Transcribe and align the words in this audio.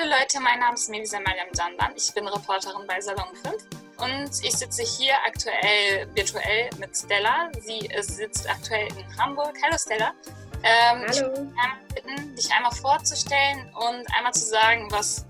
Hallo 0.00 0.14
Leute, 0.18 0.40
mein 0.40 0.58
Name 0.60 0.74
ist 0.74 0.88
Melisa 0.88 1.20
Mariam 1.20 1.48
Jandan. 1.54 1.92
Ich 1.94 2.14
bin 2.14 2.26
Reporterin 2.26 2.86
bei 2.86 3.00
Salon 3.00 3.34
5 3.44 3.66
und 3.98 4.30
ich 4.42 4.52
sitze 4.52 4.82
hier 4.82 5.12
aktuell 5.26 6.08
virtuell 6.14 6.70
mit 6.78 6.96
Stella. 6.96 7.50
Sie 7.58 7.86
sitzt 8.00 8.48
aktuell 8.48 8.88
in 8.96 9.18
Hamburg. 9.18 9.58
Hallo 9.62 9.76
Stella. 9.76 10.14
Ähm, 10.62 11.04
Hallo. 11.06 11.10
Ich 11.10 11.20
würde 11.20 11.48
bitten, 11.94 12.34
dich 12.34 12.50
einmal 12.50 12.72
vorzustellen 12.72 13.70
und 13.74 14.06
einmal 14.16 14.32
zu 14.32 14.46
sagen, 14.46 14.86
was 14.90 15.26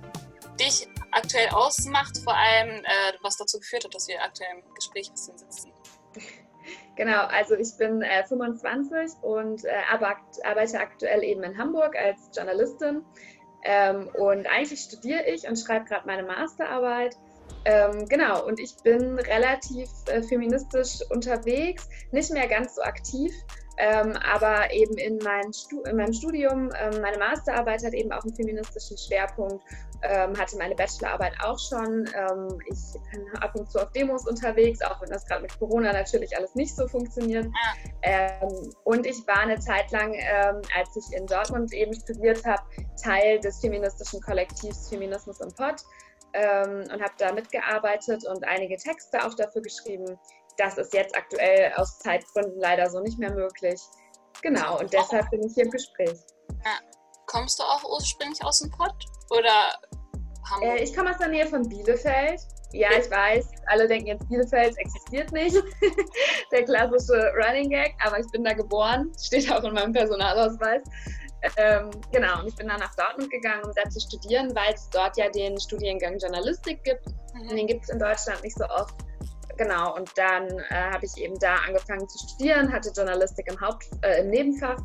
dich 0.60 0.87
aktuell 1.10 1.48
ausmacht, 1.48 2.18
vor 2.18 2.34
allem 2.34 2.84
äh, 2.84 3.12
was 3.22 3.38
dazu 3.38 3.58
geführt 3.58 3.84
hat, 3.84 3.94
dass 3.94 4.06
wir 4.06 4.22
aktuell 4.22 4.50
im 4.56 4.74
Gespräch 4.74 5.10
sitzen. 5.14 5.72
Genau, 6.96 7.24
also 7.26 7.54
ich 7.54 7.76
bin 7.78 8.02
äh, 8.02 8.24
25 8.26 9.22
und 9.22 9.64
äh, 9.64 9.71
arbeite 9.90 10.78
aktuell 10.78 11.24
eben 11.24 11.42
in 11.42 11.56
Hamburg 11.56 11.96
als 11.96 12.28
Journalistin. 12.37 13.04
Ähm, 13.65 14.08
und 14.15 14.47
eigentlich 14.47 14.81
studiere 14.81 15.24
ich 15.26 15.47
und 15.47 15.56
schreibe 15.56 15.85
gerade 15.85 16.06
meine 16.06 16.23
Masterarbeit. 16.23 17.16
Ähm, 17.65 18.07
genau, 18.09 18.47
und 18.47 18.59
ich 18.59 18.75
bin 18.83 19.19
relativ 19.19 19.89
äh, 20.07 20.23
feministisch 20.23 21.01
unterwegs, 21.11 21.89
nicht 22.11 22.33
mehr 22.33 22.48
ganz 22.48 22.77
so 22.77 22.83
aktiv, 22.83 23.33
ähm, 23.80 24.15
aber 24.30 24.70
eben 24.73 24.95
in, 24.98 25.19
mein 25.25 25.51
in 25.87 25.97
meinem 25.97 26.12
Studium, 26.12 26.70
ähm, 26.79 27.01
meine 27.01 27.16
Masterarbeit 27.16 27.83
hat 27.83 27.95
eben 27.95 28.12
auch 28.12 28.23
einen 28.23 28.34
feministischen 28.34 28.98
Schwerpunkt, 28.98 29.65
ähm, 30.03 30.39
hatte 30.39 30.59
meine 30.59 30.75
Bachelorarbeit 30.75 31.33
auch 31.43 31.59
schon. 31.59 32.06
Ähm, 32.15 32.59
ich 32.66 33.01
bin 33.11 33.27
ab 33.41 33.55
und 33.55 33.70
zu 33.70 33.79
auf 33.79 33.91
Demos 33.93 34.29
unterwegs, 34.29 34.83
auch 34.83 35.01
wenn 35.01 35.09
das 35.09 35.25
gerade 35.25 35.43
mit 35.43 35.59
Corona 35.59 35.95
natürlich 35.95 36.37
alles 36.37 36.55
nicht 36.55 36.77
so 36.77 36.87
funktioniert. 36.89 37.47
Ähm, 38.03 38.70
und 38.84 39.06
ich 39.06 39.27
war 39.27 39.41
eine 39.41 39.59
Zeit 39.59 39.91
lang, 39.92 40.12
ähm, 40.12 40.61
als 40.77 40.95
ich 40.97 41.17
in 41.17 41.27
Dortmund 41.27 41.73
eben 41.73 41.95
studiert 41.95 42.45
habe, 42.45 42.62
Teil 43.03 43.41
des 43.41 43.61
feministischen 43.61 44.20
Kollektivs 44.20 44.91
Feminismus 44.91 45.41
im 45.41 45.48
Pott. 45.55 45.83
und 46.33 47.03
habe 47.03 47.12
da 47.19 47.33
mitgearbeitet 47.33 48.25
und 48.25 48.45
einige 48.47 48.77
Texte 48.77 49.19
auch 49.25 49.34
dafür 49.34 49.62
geschrieben 49.62 50.17
das 50.56 50.79
ist 50.79 50.93
jetzt 50.95 51.17
aktuell 51.17 51.73
aus 51.77 51.98
Zeitgründen 51.98 52.59
leider 52.61 52.89
so 52.91 53.01
nicht 53.01 53.19
mehr 53.19 53.33
möglich. 53.33 53.81
Genau, 54.43 54.79
und 54.79 54.92
deshalb 54.92 55.31
bin 55.31 55.42
ich 55.42 55.55
hier 55.55 55.65
im 55.65 55.70
Gespräch. 55.70 56.19
Ja. 56.65 56.79
Kommst 57.27 57.59
du 57.59 57.62
auch 57.62 57.84
ursprünglich 57.84 58.42
aus 58.45 58.61
dem 58.61 58.70
Pott? 58.70 59.05
Oder 59.31 59.73
Hamburg? 60.51 60.79
Äh, 60.79 60.83
ich 60.83 60.97
komme 60.97 61.11
aus 61.11 61.19
der 61.19 61.29
Nähe 61.29 61.47
von 61.47 61.69
Bielefeld. 61.69 62.41
Ja, 62.73 62.89
ich 62.92 63.11
weiß, 63.11 63.48
alle 63.67 63.89
denken 63.89 64.09
jetzt, 64.09 64.29
Bielefeld 64.29 64.77
existiert 64.79 65.33
nicht. 65.33 65.57
der 66.53 66.64
klassische 66.64 67.33
Running 67.35 67.70
Gag, 67.70 67.95
aber 68.05 68.20
ich 68.20 68.27
bin 68.31 68.45
da 68.45 68.53
geboren, 68.53 69.12
steht 69.20 69.51
auch 69.53 69.62
in 69.64 69.75
meinem 69.75 69.92
Personalausweis. 69.92 70.83
Ähm, 71.57 71.91
genau, 72.12 72.41
und 72.41 72.48
ich 72.48 72.57
bin 72.57 72.69
dann 72.69 72.81
nach 72.81 72.95
Dortmund 72.97 73.31
gegangen, 73.31 73.64
um 73.64 73.73
da 73.75 73.89
zu 73.89 73.98
studieren, 74.01 74.55
weil 74.55 74.75
es 74.75 74.89
dort 74.91 75.17
ja 75.17 75.29
den 75.31 75.59
Studiengang 75.59 76.19
Journalistik 76.19 76.83
gibt. 76.85 77.07
Mhm. 77.35 77.48
Und 77.48 77.57
den 77.57 77.67
gibt 77.67 77.85
es 77.85 77.89
in 77.91 77.98
Deutschland 77.98 78.42
nicht 78.42 78.57
so 78.57 78.64
oft 78.67 78.95
genau, 79.61 79.94
und 79.94 80.11
dann 80.16 80.48
äh, 80.48 80.75
habe 80.75 81.05
ich 81.05 81.16
eben 81.19 81.39
da 81.39 81.56
angefangen 81.66 82.08
zu 82.08 82.19
studieren, 82.27 82.72
hatte 82.72 82.91
Journalistik 82.97 83.47
im, 83.50 83.61
Haupt, 83.61 83.84
äh, 84.02 84.22
im 84.22 84.30
Nebenfach 84.30 84.78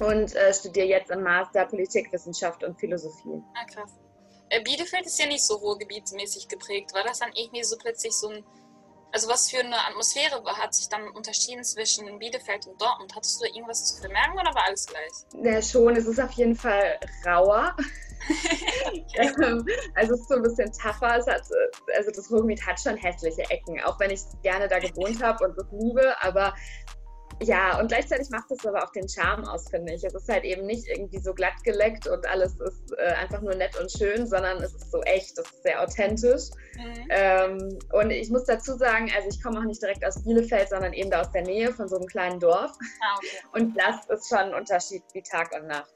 und 0.00 0.34
äh, 0.34 0.54
studiere 0.54 0.86
jetzt 0.86 1.10
im 1.10 1.22
Master 1.22 1.66
Politikwissenschaft 1.66 2.64
und 2.64 2.80
Philosophie. 2.80 3.42
Ah, 3.54 3.64
krass. 3.66 3.92
Äh, 4.48 4.62
Bielefeld 4.62 5.06
ist 5.06 5.18
ja 5.18 5.26
nicht 5.26 5.44
so 5.44 5.56
ruhrgebietsmäßig 5.56 6.48
geprägt. 6.48 6.94
War 6.94 7.04
das 7.04 7.18
dann 7.18 7.30
irgendwie 7.34 7.62
so 7.62 7.76
plötzlich 7.76 8.12
so 8.12 8.28
ein. 8.28 8.44
Also, 9.12 9.28
was 9.28 9.48
für 9.48 9.60
eine 9.60 9.76
Atmosphäre 9.86 10.42
hat 10.44 10.74
sich 10.74 10.88
dann 10.88 11.08
unterschieden 11.10 11.62
zwischen 11.62 12.18
Bielefeld 12.18 12.66
und 12.66 12.80
Dortmund? 12.80 13.14
Hattest 13.14 13.40
du 13.40 13.46
irgendwas 13.46 13.84
zu 13.84 14.00
vermerken 14.00 14.32
oder 14.40 14.52
war 14.54 14.64
alles 14.66 14.86
gleich? 14.86 15.44
Ja, 15.44 15.62
schon. 15.62 15.94
Es 15.94 16.06
ist 16.06 16.18
auf 16.18 16.32
jeden 16.32 16.56
Fall 16.56 16.98
rauer. 17.24 17.76
Ähm, 19.16 19.64
also 19.94 20.14
es 20.14 20.20
ist 20.20 20.28
so 20.28 20.36
ein 20.36 20.42
bisschen 20.42 20.70
tougher. 20.72 21.18
Es 21.18 21.26
hat, 21.26 21.42
also 21.96 22.10
das 22.10 22.30
Ruhrgebiet 22.30 22.66
hat 22.66 22.80
schon 22.80 22.96
hässliche 22.96 23.42
Ecken, 23.50 23.80
auch 23.84 23.98
wenn 24.00 24.10
ich 24.10 24.20
gerne 24.42 24.66
da 24.66 24.78
gewohnt 24.78 25.22
habe 25.22 25.44
und 25.44 25.56
das 25.56 25.66
liebe. 25.70 26.14
Aber 26.20 26.52
ja, 27.42 27.78
und 27.80 27.88
gleichzeitig 27.88 28.30
macht 28.30 28.50
es 28.50 28.64
aber 28.64 28.82
auch 28.82 28.92
den 28.92 29.08
Charme 29.08 29.44
aus, 29.48 29.68
finde 29.68 29.94
ich. 29.94 30.04
Es 30.04 30.14
ist 30.14 30.28
halt 30.28 30.44
eben 30.44 30.66
nicht 30.66 30.86
irgendwie 30.88 31.18
so 31.18 31.34
glatt 31.34 31.62
geleckt 31.64 32.06
und 32.06 32.26
alles 32.28 32.54
ist 32.60 32.92
äh, 32.96 33.12
einfach 33.14 33.40
nur 33.40 33.54
nett 33.54 33.78
und 33.80 33.90
schön, 33.90 34.26
sondern 34.26 34.62
es 34.62 34.72
ist 34.74 34.90
so 34.90 35.00
echt, 35.02 35.36
es 35.38 35.50
ist 35.50 35.62
sehr 35.62 35.82
authentisch. 35.82 36.50
Mhm. 36.76 37.06
Ähm, 37.10 37.78
und 37.92 38.10
ich 38.10 38.30
muss 38.30 38.44
dazu 38.44 38.76
sagen, 38.76 39.10
also 39.14 39.28
ich 39.28 39.42
komme 39.42 39.58
auch 39.58 39.64
nicht 39.64 39.82
direkt 39.82 40.04
aus 40.04 40.22
Bielefeld, 40.22 40.68
sondern 40.68 40.92
eben 40.92 41.10
da 41.10 41.22
aus 41.22 41.32
der 41.32 41.42
Nähe 41.42 41.72
von 41.72 41.88
so 41.88 41.96
einem 41.96 42.06
kleinen 42.06 42.40
Dorf. 42.40 42.72
Ah, 43.00 43.16
okay. 43.16 43.60
Und 43.60 43.76
das 43.76 44.06
ist 44.08 44.28
schon 44.28 44.38
ein 44.38 44.54
Unterschied 44.54 45.02
wie 45.12 45.22
Tag 45.22 45.52
und 45.54 45.66
Nacht. 45.66 45.90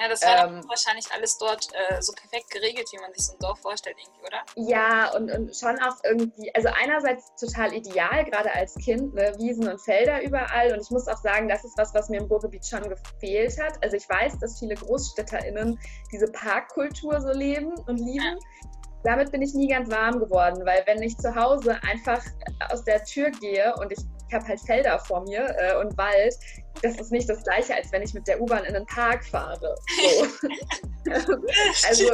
Ja, 0.00 0.08
das 0.08 0.22
war 0.22 0.48
ähm, 0.48 0.64
wahrscheinlich 0.68 1.06
alles 1.12 1.38
dort 1.38 1.68
äh, 1.72 2.02
so 2.02 2.12
perfekt 2.12 2.50
geregelt, 2.50 2.88
wie 2.92 2.98
man 2.98 3.12
sich 3.14 3.26
so 3.26 3.32
ein 3.32 3.38
Dorf 3.38 3.60
vorstellt, 3.60 3.96
irgendwie, 3.98 4.26
oder? 4.26 4.42
Ja, 4.56 5.14
und, 5.14 5.30
und 5.30 5.56
schon 5.56 5.78
auch 5.80 5.96
irgendwie, 6.02 6.52
also 6.54 6.68
einerseits 6.82 7.32
total 7.36 7.72
ideal, 7.72 8.24
gerade 8.24 8.52
als 8.52 8.74
Kind, 8.74 9.14
ne, 9.14 9.34
Wiesen 9.38 9.68
und 9.68 9.80
Felder 9.80 10.22
überall. 10.22 10.72
Und 10.72 10.80
ich 10.82 10.90
muss 10.90 11.06
auch 11.06 11.18
sagen, 11.18 11.48
das 11.48 11.64
ist 11.64 11.78
was, 11.78 11.94
was 11.94 12.08
mir 12.08 12.20
im 12.20 12.26
Ruhrgebiet 12.26 12.66
schon 12.66 12.82
gefehlt 12.88 13.56
hat. 13.60 13.82
Also 13.82 13.96
ich 13.96 14.08
weiß, 14.08 14.38
dass 14.40 14.58
viele 14.58 14.74
GroßstädterInnen 14.74 15.78
diese 16.10 16.26
Parkkultur 16.26 17.20
so 17.20 17.30
leben 17.30 17.72
und 17.86 17.98
lieben. 17.98 18.24
Ja 18.24 18.70
damit 19.04 19.30
bin 19.32 19.42
ich 19.42 19.52
nie 19.52 19.68
ganz 19.68 19.90
warm 19.90 20.18
geworden, 20.18 20.64
weil 20.64 20.82
wenn 20.86 21.02
ich 21.02 21.14
zu 21.18 21.34
Hause 21.34 21.78
einfach 21.82 22.24
aus 22.70 22.84
der 22.84 23.04
Tür 23.04 23.30
gehe 23.32 23.74
und 23.76 23.92
ich 23.92 23.98
ich 24.28 24.34
habe 24.34 24.48
halt 24.48 24.60
Felder 24.60 24.98
vor 24.98 25.22
mir 25.22 25.46
äh, 25.58 25.76
und 25.76 25.96
Wald. 25.96 26.34
Das 26.82 26.96
ist 27.00 27.12
nicht 27.12 27.28
das 27.28 27.42
gleiche, 27.44 27.74
als 27.74 27.90
wenn 27.92 28.02
ich 28.02 28.14
mit 28.14 28.26
der 28.26 28.40
U-Bahn 28.40 28.64
in 28.64 28.74
den 28.74 28.86
Park 28.86 29.24
fahre. 29.24 29.74
So. 29.88 30.48
also 31.88 32.10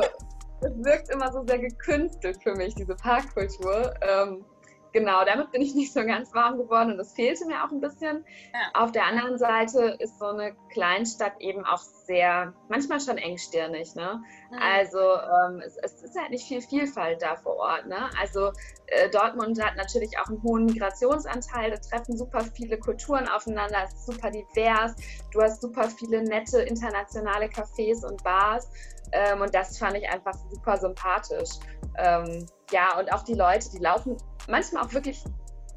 es 0.63 0.85
wirkt 0.85 1.09
immer 1.11 1.33
so 1.33 1.45
sehr 1.47 1.59
gekünstelt 1.59 2.43
für 2.43 2.55
mich, 2.55 2.75
diese 2.75 2.95
Parkkultur. 2.95 3.95
Ähm, 4.03 4.45
genau, 4.93 5.25
damit 5.25 5.51
bin 5.53 5.63
ich 5.63 5.75
nicht 5.81 5.93
so 5.93 6.05
ganz 6.05 6.35
warm 6.35 6.59
geworden 6.59 6.93
und 6.93 6.99
das 6.99 7.13
fehlte 7.13 7.47
mir 7.47 7.65
auch 7.65 7.71
ein 7.71 7.81
bisschen. 7.81 8.25
Ja. 8.53 8.83
Auf 8.83 8.93
der 8.93 9.05
anderen 9.07 9.39
Seite 9.39 9.97
ist 9.99 10.19
so 10.19 10.27
eine 10.27 10.55
Kleinstadt 10.73 11.41
eben 11.41 11.65
auch 11.65 11.79
sehr, 11.79 12.53
manchmal 12.69 13.01
schon 13.01 13.19
engstirnig. 13.19 13.95
Ne? 13.95 14.23
Mhm. 14.51 14.59
Also 14.61 14.99
ähm, 14.99 15.63
es, 15.65 15.77
es, 15.77 16.03
ist 16.03 16.19
halt 16.19 16.31
nicht 16.31 16.47
viel 16.47 16.61
Vielfalt 16.61 17.23
da 17.23 17.37
vor 17.37 17.57
Ort. 17.57 17.87
Ne? 17.87 18.11
Also 18.21 18.53
äh, 18.87 19.09
Dortmund 19.11 19.63
hat 19.63 19.77
natürlich 19.77 20.19
auch 20.19 20.29
einen 20.29 20.43
hohen 20.43 20.67
Migrationsanteil, 20.67 21.71
da 21.71 21.77
treffen 21.77 22.17
super 22.17 22.41
viele 22.41 22.79
Kulturen 22.79 23.29
aufeinander, 23.29 23.79
es 23.85 23.95
ist 23.95 24.07
super 24.07 24.31
divers, 24.31 24.95
du 25.33 25.41
hast 25.41 25.63
super 25.63 25.89
viele 25.89 26.23
nette 26.25 26.63
internationale 26.63 27.47
Cafés 27.47 28.05
und 28.05 28.23
Bars. 28.25 28.69
Ähm, 29.13 29.41
und 29.41 29.55
das 29.55 29.79
fand 29.79 29.97
ich 29.97 30.09
einfach 30.09 30.35
super 30.51 30.77
sympathisch. 30.77 31.51
Ähm, 31.99 32.47
ja, 32.71 32.99
und 32.99 33.13
auch 33.13 33.23
die 33.23 33.35
Leute, 33.35 33.69
die 33.71 33.79
laufen 33.79 34.17
manchmal 34.51 34.85
auch 34.85 34.93
wirklich 34.93 35.23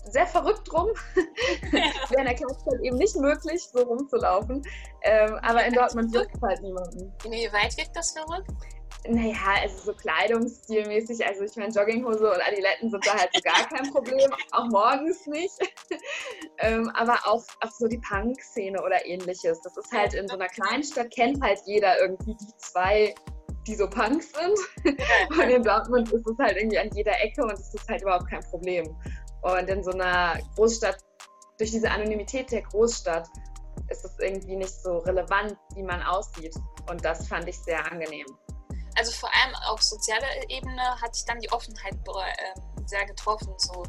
sehr 0.06 0.28
verrückt 0.28 0.72
rum. 0.74 0.90
Es 1.16 1.72
wäre 2.12 2.22
in 2.22 2.26
der 2.26 2.36
Kleinstadt 2.36 2.82
eben 2.82 2.98
nicht 2.98 3.16
möglich, 3.16 3.64
so 3.72 3.84
rumzulaufen. 3.84 4.62
Ähm, 5.04 5.36
aber 5.42 5.66
in 5.66 5.74
Dortmund 5.74 6.14
wirkt 6.14 6.42
halt 6.42 6.62
niemanden. 6.62 7.14
Wie 7.24 7.52
weit 7.54 7.78
wirkt 7.78 7.96
das 7.96 8.12
verrückt? 8.12 8.50
Naja, 9.06 9.36
also 9.62 9.92
so 9.92 9.94
kleidungsstilmäßig, 9.94 11.26
also 11.26 11.44
ich 11.44 11.56
meine, 11.58 11.74
Jogginghose 11.74 12.32
und 12.32 12.48
Adiletten 12.48 12.90
sind 12.90 13.06
da 13.06 13.16
halt 13.16 13.30
so 13.34 13.42
gar 13.42 13.68
kein 13.68 13.92
Problem, 13.92 14.32
auch 14.52 14.68
morgens 14.70 15.28
nicht. 15.28 15.54
ähm, 16.60 16.90
aber 16.96 17.20
auch, 17.26 17.44
auch 17.60 17.72
so 17.72 17.88
die 17.88 17.98
Punk-Szene 17.98 18.82
oder 18.82 19.06
ähnliches. 19.06 19.60
Das 19.62 19.76
ist 19.76 19.92
halt 19.92 20.14
in 20.14 20.28
so 20.28 20.36
einer 20.36 20.48
Kleinstadt, 20.48 21.12
kennt 21.12 21.44
halt 21.44 21.60
jeder 21.66 22.00
irgendwie 22.00 22.36
die 22.36 22.58
zwei 22.58 23.14
die 23.68 23.76
so 23.76 23.90
Punks 23.90 24.32
sind. 24.34 24.98
Und 25.30 25.50
in 25.50 25.64
Dortmund 25.64 26.12
ist 26.12 26.28
es 26.28 26.38
halt 26.38 26.58
irgendwie 26.58 26.80
an 26.80 26.90
jeder 26.94 27.20
Ecke 27.22 27.44
und 27.44 27.54
es 27.54 27.74
ist 27.74 27.88
halt 27.90 28.02
überhaupt 28.02 28.30
kein 28.30 28.44
Problem. 28.44 28.96
Und 29.42 29.70
in 29.70 29.84
so 29.84 29.92
einer 29.92 30.40
Großstadt, 30.56 30.98
durch 31.58 31.72
diese 31.72 31.90
Anonymität 31.90 32.52
der 32.52 32.62
Großstadt, 32.64 33.28
ist 33.90 34.06
es 34.06 34.18
irgendwie 34.20 34.56
nicht 34.56 34.74
so 34.82 35.00
relevant, 35.00 35.58
wie 35.76 35.84
man 35.84 36.02
aussieht. 36.04 36.56
Und 36.90 37.04
das 37.04 37.28
fand 37.28 37.48
ich 37.48 37.58
sehr 37.60 37.80
angenehm. 37.92 38.26
Also 38.98 39.12
vor 39.12 39.30
allem 39.34 39.56
auf 39.68 39.82
sozialer 39.82 40.28
Ebene 40.50 41.02
hat 41.02 41.16
sich 41.16 41.26
dann 41.26 41.40
die 41.40 41.52
Offenheit 41.52 41.94
äh, 41.94 42.60
sehr 42.86 43.06
getroffen. 43.06 43.54
So. 43.58 43.84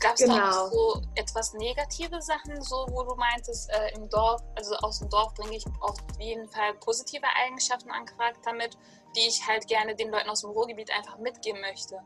Gab 0.00 0.14
es 0.14 0.20
genau. 0.20 0.36
da 0.36 0.50
auch 0.50 0.70
so 0.72 1.02
etwas 1.14 1.52
negative 1.54 2.20
Sachen, 2.22 2.60
so 2.62 2.86
wo 2.90 3.02
du 3.04 3.14
meintest, 3.14 3.70
äh, 3.70 3.94
im 3.94 4.08
Dorf, 4.08 4.40
also 4.56 4.74
aus 4.78 4.98
dem 4.98 5.10
Dorf 5.10 5.34
bringe 5.34 5.56
ich 5.56 5.64
auf 5.80 5.96
jeden 6.18 6.48
Fall 6.48 6.74
positive 6.80 7.26
Eigenschaften 7.44 7.90
an 7.90 8.06
Charakter 8.06 8.52
mit, 8.54 8.76
die 9.16 9.28
ich 9.28 9.46
halt 9.46 9.66
gerne 9.68 9.94
den 9.94 10.10
Leuten 10.10 10.28
aus 10.28 10.40
dem 10.42 10.50
Ruhrgebiet 10.50 10.90
einfach 10.96 11.18
mitgeben 11.18 11.60
möchte? 11.60 11.96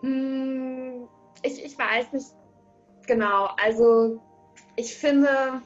Hm, 0.00 1.08
ich, 1.42 1.64
ich 1.64 1.78
weiß 1.78 2.12
nicht 2.12 2.26
genau. 3.06 3.48
Also 3.62 4.20
ich 4.76 4.96
finde, 4.96 5.62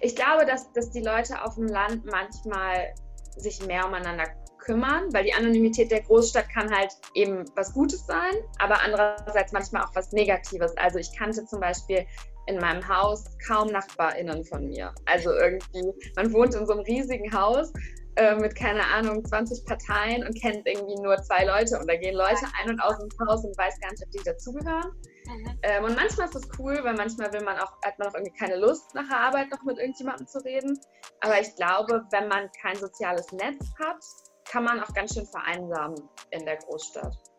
ich 0.00 0.16
glaube, 0.16 0.46
dass, 0.46 0.72
dass 0.72 0.90
die 0.90 1.02
Leute 1.02 1.42
auf 1.42 1.54
dem 1.54 1.66
Land 1.66 2.04
manchmal 2.04 2.94
sich 3.36 3.64
mehr 3.66 3.86
umeinander 3.86 4.26
kümmern, 4.58 5.12
weil 5.12 5.24
die 5.24 5.34
Anonymität 5.34 5.90
der 5.90 6.02
Großstadt 6.02 6.48
kann 6.50 6.70
halt 6.70 6.92
eben 7.14 7.44
was 7.56 7.72
Gutes 7.72 8.06
sein, 8.06 8.32
aber 8.58 8.80
andererseits 8.80 9.52
manchmal 9.52 9.82
auch 9.82 9.94
was 9.94 10.12
Negatives. 10.12 10.76
Also 10.76 10.98
ich 10.98 11.16
kannte 11.16 11.44
zum 11.46 11.60
Beispiel 11.60 12.06
in 12.46 12.58
meinem 12.58 12.86
Haus 12.86 13.24
kaum 13.46 13.68
NachbarInnen 13.68 14.44
von 14.44 14.68
mir. 14.68 14.94
Also 15.06 15.32
irgendwie, 15.32 15.92
man 16.16 16.32
wohnt 16.32 16.54
in 16.54 16.66
so 16.66 16.72
einem 16.72 16.82
riesigen 16.82 17.32
Haus 17.32 17.72
äh, 18.16 18.34
mit, 18.36 18.54
keine 18.54 18.84
Ahnung, 18.84 19.24
20 19.24 19.64
Parteien 19.64 20.26
und 20.26 20.38
kennt 20.40 20.66
irgendwie 20.66 21.00
nur 21.00 21.16
zwei 21.22 21.44
Leute 21.44 21.78
und 21.78 21.88
da 21.88 21.96
gehen 21.96 22.14
Leute 22.14 22.46
ein 22.60 22.70
und 22.70 22.80
aus 22.80 22.98
dem 22.98 23.08
Haus 23.26 23.44
und 23.44 23.56
weiß 23.56 23.80
gar 23.80 23.90
nicht, 23.90 24.02
ob 24.04 24.10
die 24.10 24.22
dazugehören. 24.24 24.92
Mhm. 25.26 25.58
Ähm, 25.62 25.84
und 25.84 25.96
manchmal 25.96 26.26
ist 26.26 26.34
das 26.34 26.48
cool, 26.58 26.78
weil 26.82 26.94
manchmal 26.94 27.32
will 27.32 27.42
man 27.42 27.58
auch, 27.58 27.72
hat 27.84 27.98
man 27.98 28.08
auch 28.08 28.14
irgendwie 28.14 28.36
keine 28.38 28.56
Lust, 28.56 28.94
nach 28.94 29.08
der 29.08 29.18
Arbeit 29.18 29.50
noch 29.50 29.62
mit 29.62 29.78
irgendjemandem 29.78 30.26
zu 30.26 30.38
reden. 30.44 30.78
Aber 31.20 31.40
ich 31.40 31.54
glaube, 31.56 32.02
wenn 32.10 32.28
man 32.28 32.50
kein 32.60 32.76
soziales 32.76 33.30
Netz 33.32 33.72
hat, 33.78 34.02
kann 34.50 34.64
man 34.64 34.80
auch 34.80 34.92
ganz 34.92 35.14
schön 35.14 35.26
vereinsamen 35.26 35.96
in 36.30 36.44
der 36.44 36.56
Großstadt. 36.56 37.31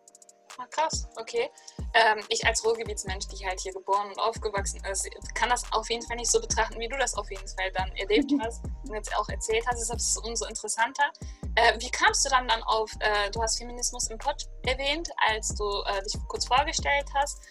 Ah, 0.57 0.67
krass, 0.69 1.07
okay. 1.15 1.49
Ähm, 1.93 2.19
ich 2.29 2.45
als 2.45 2.63
Ruhrgebietsmensch, 2.63 3.27
die 3.27 3.45
halt 3.45 3.59
hier 3.59 3.73
geboren 3.73 4.07
und 4.09 4.19
aufgewachsen 4.19 4.81
ist, 4.85 5.09
kann 5.33 5.49
das 5.49 5.63
auf 5.71 5.89
jeden 5.89 6.05
Fall 6.05 6.17
nicht 6.17 6.31
so 6.31 6.39
betrachten, 6.39 6.79
wie 6.79 6.87
du 6.87 6.97
das 6.97 7.15
auf 7.15 7.29
jeden 7.31 7.47
Fall 7.47 7.71
dann 7.71 7.91
erlebt 7.95 8.31
hast 8.41 8.63
und 8.87 8.93
jetzt 8.93 9.15
auch 9.17 9.27
erzählt 9.29 9.65
hast. 9.67 9.79
Deshalb 9.79 9.99
ist 9.99 10.09
es 10.09 10.17
umso 10.17 10.45
interessanter. 10.45 11.11
Äh, 11.55 11.79
wie 11.79 11.89
kamst 11.89 12.25
du 12.25 12.29
dann 12.29 12.47
dann 12.47 12.61
auf, 12.63 12.91
äh, 12.99 13.31
du 13.31 13.41
hast 13.41 13.57
Feminismus 13.57 14.09
im 14.09 14.17
Pod 14.17 14.47
erwähnt, 14.65 15.09
als 15.29 15.55
du 15.55 15.65
äh, 15.87 16.03
dich 16.03 16.19
kurz 16.27 16.45
vorgestellt 16.45 17.09
hast. 17.15 17.41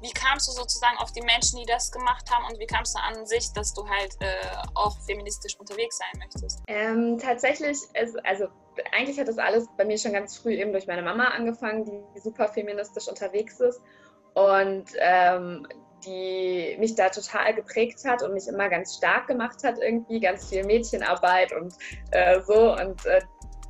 Wie 0.00 0.12
kamst 0.12 0.48
du 0.48 0.52
sozusagen 0.52 0.96
auf 0.98 1.12
die 1.12 1.22
Menschen, 1.22 1.58
die 1.58 1.66
das 1.66 1.90
gemacht 1.90 2.30
haben 2.30 2.44
und 2.46 2.58
wie 2.58 2.66
kamst 2.66 2.94
du 2.94 3.00
an 3.00 3.26
sich, 3.26 3.52
dass 3.52 3.72
du 3.74 3.88
halt 3.88 4.16
äh, 4.20 4.26
auch 4.74 4.96
feministisch 5.06 5.56
unterwegs 5.58 5.98
sein 5.98 6.18
möchtest? 6.18 6.62
Ähm, 6.68 7.18
tatsächlich, 7.18 7.78
ist, 7.94 8.26
also 8.26 8.46
eigentlich 8.92 9.18
hat 9.18 9.28
das 9.28 9.38
alles 9.38 9.66
bei 9.76 9.84
mir 9.84 9.98
schon 9.98 10.12
ganz 10.12 10.36
früh 10.36 10.54
eben 10.54 10.72
durch 10.72 10.86
meine 10.86 11.02
Mama 11.02 11.28
angefangen, 11.28 11.84
die 11.84 12.20
super 12.20 12.48
feministisch 12.48 13.08
unterwegs 13.08 13.60
ist 13.60 13.80
und 14.34 14.86
ähm, 14.98 15.66
die 16.04 16.76
mich 16.78 16.94
da 16.94 17.08
total 17.08 17.54
geprägt 17.54 18.04
hat 18.04 18.22
und 18.22 18.34
mich 18.34 18.46
immer 18.48 18.68
ganz 18.68 18.96
stark 18.96 19.26
gemacht 19.26 19.64
hat, 19.64 19.78
irgendwie 19.78 20.20
ganz 20.20 20.48
viel 20.48 20.64
Mädchenarbeit 20.64 21.52
und 21.52 21.74
äh, 22.10 22.40
so 22.42 22.72
und 22.72 23.04
äh, 23.06 23.20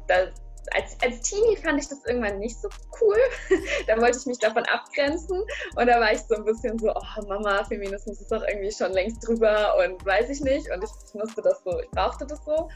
da, 0.08 0.26
als, 0.72 0.96
als 1.02 1.20
Teenie 1.20 1.56
fand 1.56 1.80
ich 1.80 1.88
das 1.88 2.04
irgendwann 2.06 2.38
nicht 2.38 2.60
so 2.60 2.68
cool. 3.00 3.16
da 3.86 4.00
wollte 4.00 4.18
ich 4.18 4.26
mich 4.26 4.38
davon 4.38 4.64
abgrenzen. 4.64 5.42
Und 5.76 5.86
da 5.86 6.00
war 6.00 6.12
ich 6.12 6.20
so 6.20 6.34
ein 6.36 6.44
bisschen 6.44 6.78
so, 6.78 6.92
oh 6.94 7.26
Mama, 7.26 7.64
Feminismus 7.64 8.20
ist 8.20 8.32
doch 8.32 8.42
irgendwie 8.48 8.72
schon 8.72 8.92
längst 8.92 9.26
drüber 9.26 9.74
und 9.78 10.04
weiß 10.04 10.30
ich 10.30 10.40
nicht. 10.40 10.70
Und 10.70 10.82
ich, 10.82 10.90
ich 11.06 11.14
musste 11.14 11.42
das 11.42 11.62
so, 11.64 11.80
ich 11.80 11.90
brauchte 11.90 12.26
das 12.26 12.44
so. 12.44 12.68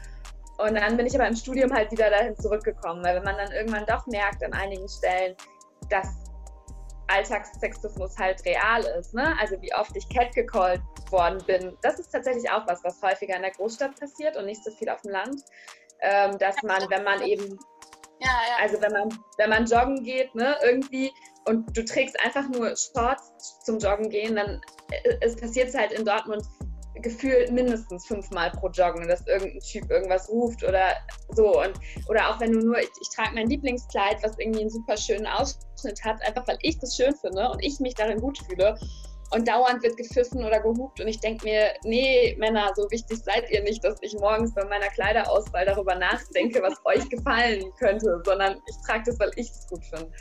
Und 0.57 0.75
dann 0.75 0.97
bin 0.97 1.05
ich 1.05 1.15
aber 1.15 1.27
im 1.27 1.35
Studium 1.35 1.73
halt 1.73 1.91
wieder 1.91 2.09
dahin 2.09 2.35
zurückgekommen, 2.37 3.03
weil 3.03 3.15
wenn 3.15 3.23
man 3.23 3.37
dann 3.37 3.51
irgendwann 3.53 3.85
doch 3.85 4.05
merkt 4.07 4.43
an 4.43 4.51
einigen 4.53 4.89
Stellen, 4.89 5.35
dass 5.89 6.07
Alltagssexismus 7.07 8.17
halt 8.17 8.45
real 8.45 8.83
ist, 8.99 9.13
ne? 9.13 9.35
Also 9.39 9.59
wie 9.61 9.73
oft 9.73 9.95
ich 9.95 10.07
catgecallt 10.09 10.81
worden 11.09 11.41
bin, 11.47 11.75
das 11.81 11.97
ist 11.97 12.11
tatsächlich 12.11 12.51
auch 12.51 12.67
was, 12.67 12.83
was 12.83 13.01
häufiger 13.01 13.35
in 13.35 13.41
der 13.41 13.51
Großstadt 13.51 13.99
passiert 13.99 14.37
und 14.37 14.45
nicht 14.45 14.63
so 14.63 14.71
viel 14.71 14.89
auf 14.89 15.01
dem 15.01 15.11
Land. 15.11 15.41
Ähm, 16.01 16.37
dass 16.37 16.55
man, 16.63 16.89
wenn 16.89 17.03
man 17.03 17.21
eben 17.23 17.59
ja, 18.19 18.27
ja. 18.27 18.57
Also 18.61 18.81
wenn 18.81 18.91
man, 18.91 19.09
wenn 19.37 19.49
man 19.49 19.65
joggen 19.65 20.03
geht, 20.03 20.33
ne, 20.35 20.55
irgendwie 20.63 21.11
und 21.45 21.75
du 21.75 21.83
trägst 21.83 22.19
einfach 22.23 22.47
nur 22.49 22.75
Shorts 22.75 23.61
zum 23.63 23.79
Joggen 23.79 24.09
gehen, 24.09 24.35
dann 24.35 24.61
äh, 24.91 25.17
es 25.21 25.35
passiert 25.35 25.73
halt 25.73 25.91
in 25.91 26.05
Dortmund 26.05 26.43
gefühlt 27.01 27.51
mindestens 27.51 28.05
fünfmal 28.07 28.51
pro 28.51 28.67
Joggen, 28.69 29.07
dass 29.07 29.25
irgendein 29.25 29.61
Typ 29.61 29.89
irgendwas 29.89 30.27
ruft 30.29 30.63
oder 30.63 30.95
so. 31.29 31.61
Und, 31.61 31.73
oder 32.09 32.29
auch 32.29 32.39
wenn 32.39 32.51
du 32.51 32.59
nur, 32.59 32.77
ich, 32.77 32.89
ich 33.01 33.09
trage 33.15 33.35
mein 33.35 33.47
Lieblingskleid, 33.47 34.21
was 34.21 34.37
irgendwie 34.37 34.61
einen 34.61 34.69
super 34.69 34.97
schönen 34.97 35.25
Ausschnitt 35.25 36.03
hat, 36.03 36.21
einfach 36.23 36.47
weil 36.47 36.57
ich 36.61 36.77
das 36.79 36.95
schön 36.97 37.15
finde 37.15 37.49
und 37.49 37.63
ich 37.63 37.79
mich 37.79 37.93
darin 37.93 38.19
gut 38.19 38.37
fühle 38.39 38.77
und 39.31 39.47
dauernd 39.47 39.83
wird 39.83 39.97
gepfiffen 39.97 40.43
oder 40.43 40.59
gehupt 40.59 40.99
und 40.99 41.07
ich 41.07 41.19
denke 41.19 41.45
mir, 41.45 41.73
nee, 41.83 42.35
Männer, 42.39 42.71
so 42.75 42.89
wichtig 42.89 43.19
seid 43.19 43.49
ihr 43.51 43.63
nicht, 43.63 43.83
dass 43.83 43.97
ich 44.01 44.13
morgens 44.15 44.53
bei 44.53 44.65
meiner 44.65 44.87
Kleiderauswahl 44.87 45.65
darüber 45.65 45.95
nachdenke, 45.95 46.61
was 46.61 46.79
euch 46.85 47.07
gefallen 47.09 47.63
könnte, 47.79 48.21
sondern 48.25 48.61
ich 48.67 48.75
trage 48.85 49.03
das, 49.05 49.19
weil 49.19 49.31
ich 49.35 49.49
es 49.49 49.67
gut 49.67 49.83
finde. 49.85 50.11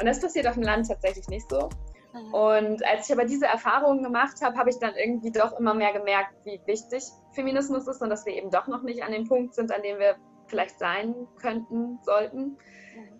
Und 0.00 0.06
das 0.06 0.20
passiert 0.20 0.46
auf 0.46 0.54
dem 0.54 0.64
Land 0.64 0.88
tatsächlich 0.88 1.26
nicht 1.28 1.48
so. 1.50 1.68
Mhm. 2.12 2.34
Und 2.34 2.86
als 2.86 3.08
ich 3.08 3.12
aber 3.12 3.24
diese 3.24 3.46
Erfahrungen 3.46 4.02
gemacht 4.02 4.40
habe, 4.42 4.56
habe 4.56 4.70
ich 4.70 4.78
dann 4.78 4.94
irgendwie 4.94 5.30
doch 5.30 5.58
immer 5.58 5.74
mehr 5.74 5.92
gemerkt, 5.92 6.34
wie 6.44 6.60
wichtig 6.66 7.04
Feminismus 7.32 7.86
ist 7.86 8.02
und 8.02 8.10
dass 8.10 8.26
wir 8.26 8.34
eben 8.34 8.50
doch 8.50 8.66
noch 8.66 8.82
nicht 8.82 9.02
an 9.02 9.12
dem 9.12 9.26
Punkt 9.26 9.54
sind, 9.54 9.72
an 9.72 9.82
dem 9.82 9.98
wir 9.98 10.16
vielleicht 10.46 10.78
sein 10.78 11.14
könnten, 11.40 11.98
sollten. 12.02 12.40
Mhm. 12.40 12.58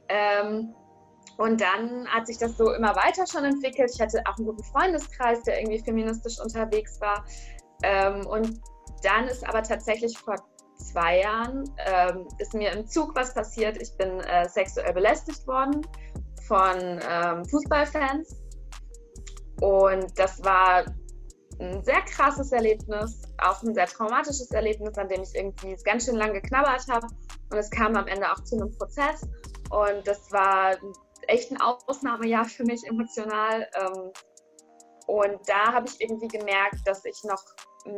Ähm, 0.08 0.74
und 1.38 1.60
dann 1.60 2.06
hat 2.08 2.26
sich 2.26 2.36
das 2.36 2.56
so 2.56 2.72
immer 2.72 2.96
weiter 2.96 3.24
schon 3.26 3.44
entwickelt. 3.44 3.92
Ich 3.94 4.00
hatte 4.00 4.20
auch 4.26 4.36
einen 4.36 4.46
guten 4.46 4.64
Freundeskreis, 4.64 5.40
der 5.44 5.60
irgendwie 5.60 5.78
feministisch 5.78 6.40
unterwegs 6.40 7.00
war. 7.00 7.24
Ähm, 7.84 8.26
und 8.26 8.60
dann 9.04 9.28
ist 9.28 9.48
aber 9.48 9.62
tatsächlich 9.62 10.18
vor 10.18 10.34
zwei 10.74 11.20
Jahren 11.20 11.64
ähm, 11.86 12.26
ist 12.38 12.54
mir 12.54 12.72
im 12.72 12.88
Zug 12.88 13.14
was 13.14 13.34
passiert. 13.34 13.80
Ich 13.80 13.96
bin 13.96 14.18
äh, 14.20 14.48
sexuell 14.48 14.92
belästigt 14.92 15.46
worden 15.46 15.86
von 16.48 17.00
ähm, 17.08 17.44
Fußballfans. 17.44 18.40
Und 19.60 20.18
das 20.18 20.42
war 20.42 20.86
ein 21.60 21.84
sehr 21.84 22.00
krasses 22.02 22.50
Erlebnis, 22.50 23.22
auch 23.38 23.62
ein 23.62 23.74
sehr 23.74 23.86
traumatisches 23.86 24.50
Erlebnis, 24.50 24.98
an 24.98 25.08
dem 25.08 25.22
ich 25.22 25.34
irgendwie 25.36 25.76
ganz 25.84 26.06
schön 26.06 26.16
lange 26.16 26.40
geknabbert 26.40 26.84
habe. 26.88 27.06
Und 27.52 27.58
es 27.58 27.70
kam 27.70 27.94
am 27.94 28.08
Ende 28.08 28.28
auch 28.28 28.42
zu 28.42 28.56
einem 28.56 28.76
Prozess. 28.76 29.22
Und 29.70 30.06
das 30.06 30.32
war 30.32 30.76
echt 31.28 31.50
ein 31.50 31.60
Ausnahmejahr 31.60 32.44
für 32.44 32.64
mich 32.64 32.84
emotional. 32.86 33.68
Ähm, 33.74 34.12
und 35.06 35.38
da 35.46 35.72
habe 35.72 35.86
ich 35.88 36.00
irgendwie 36.00 36.28
gemerkt, 36.28 36.86
dass 36.86 37.04
ich 37.04 37.22
noch 37.24 37.42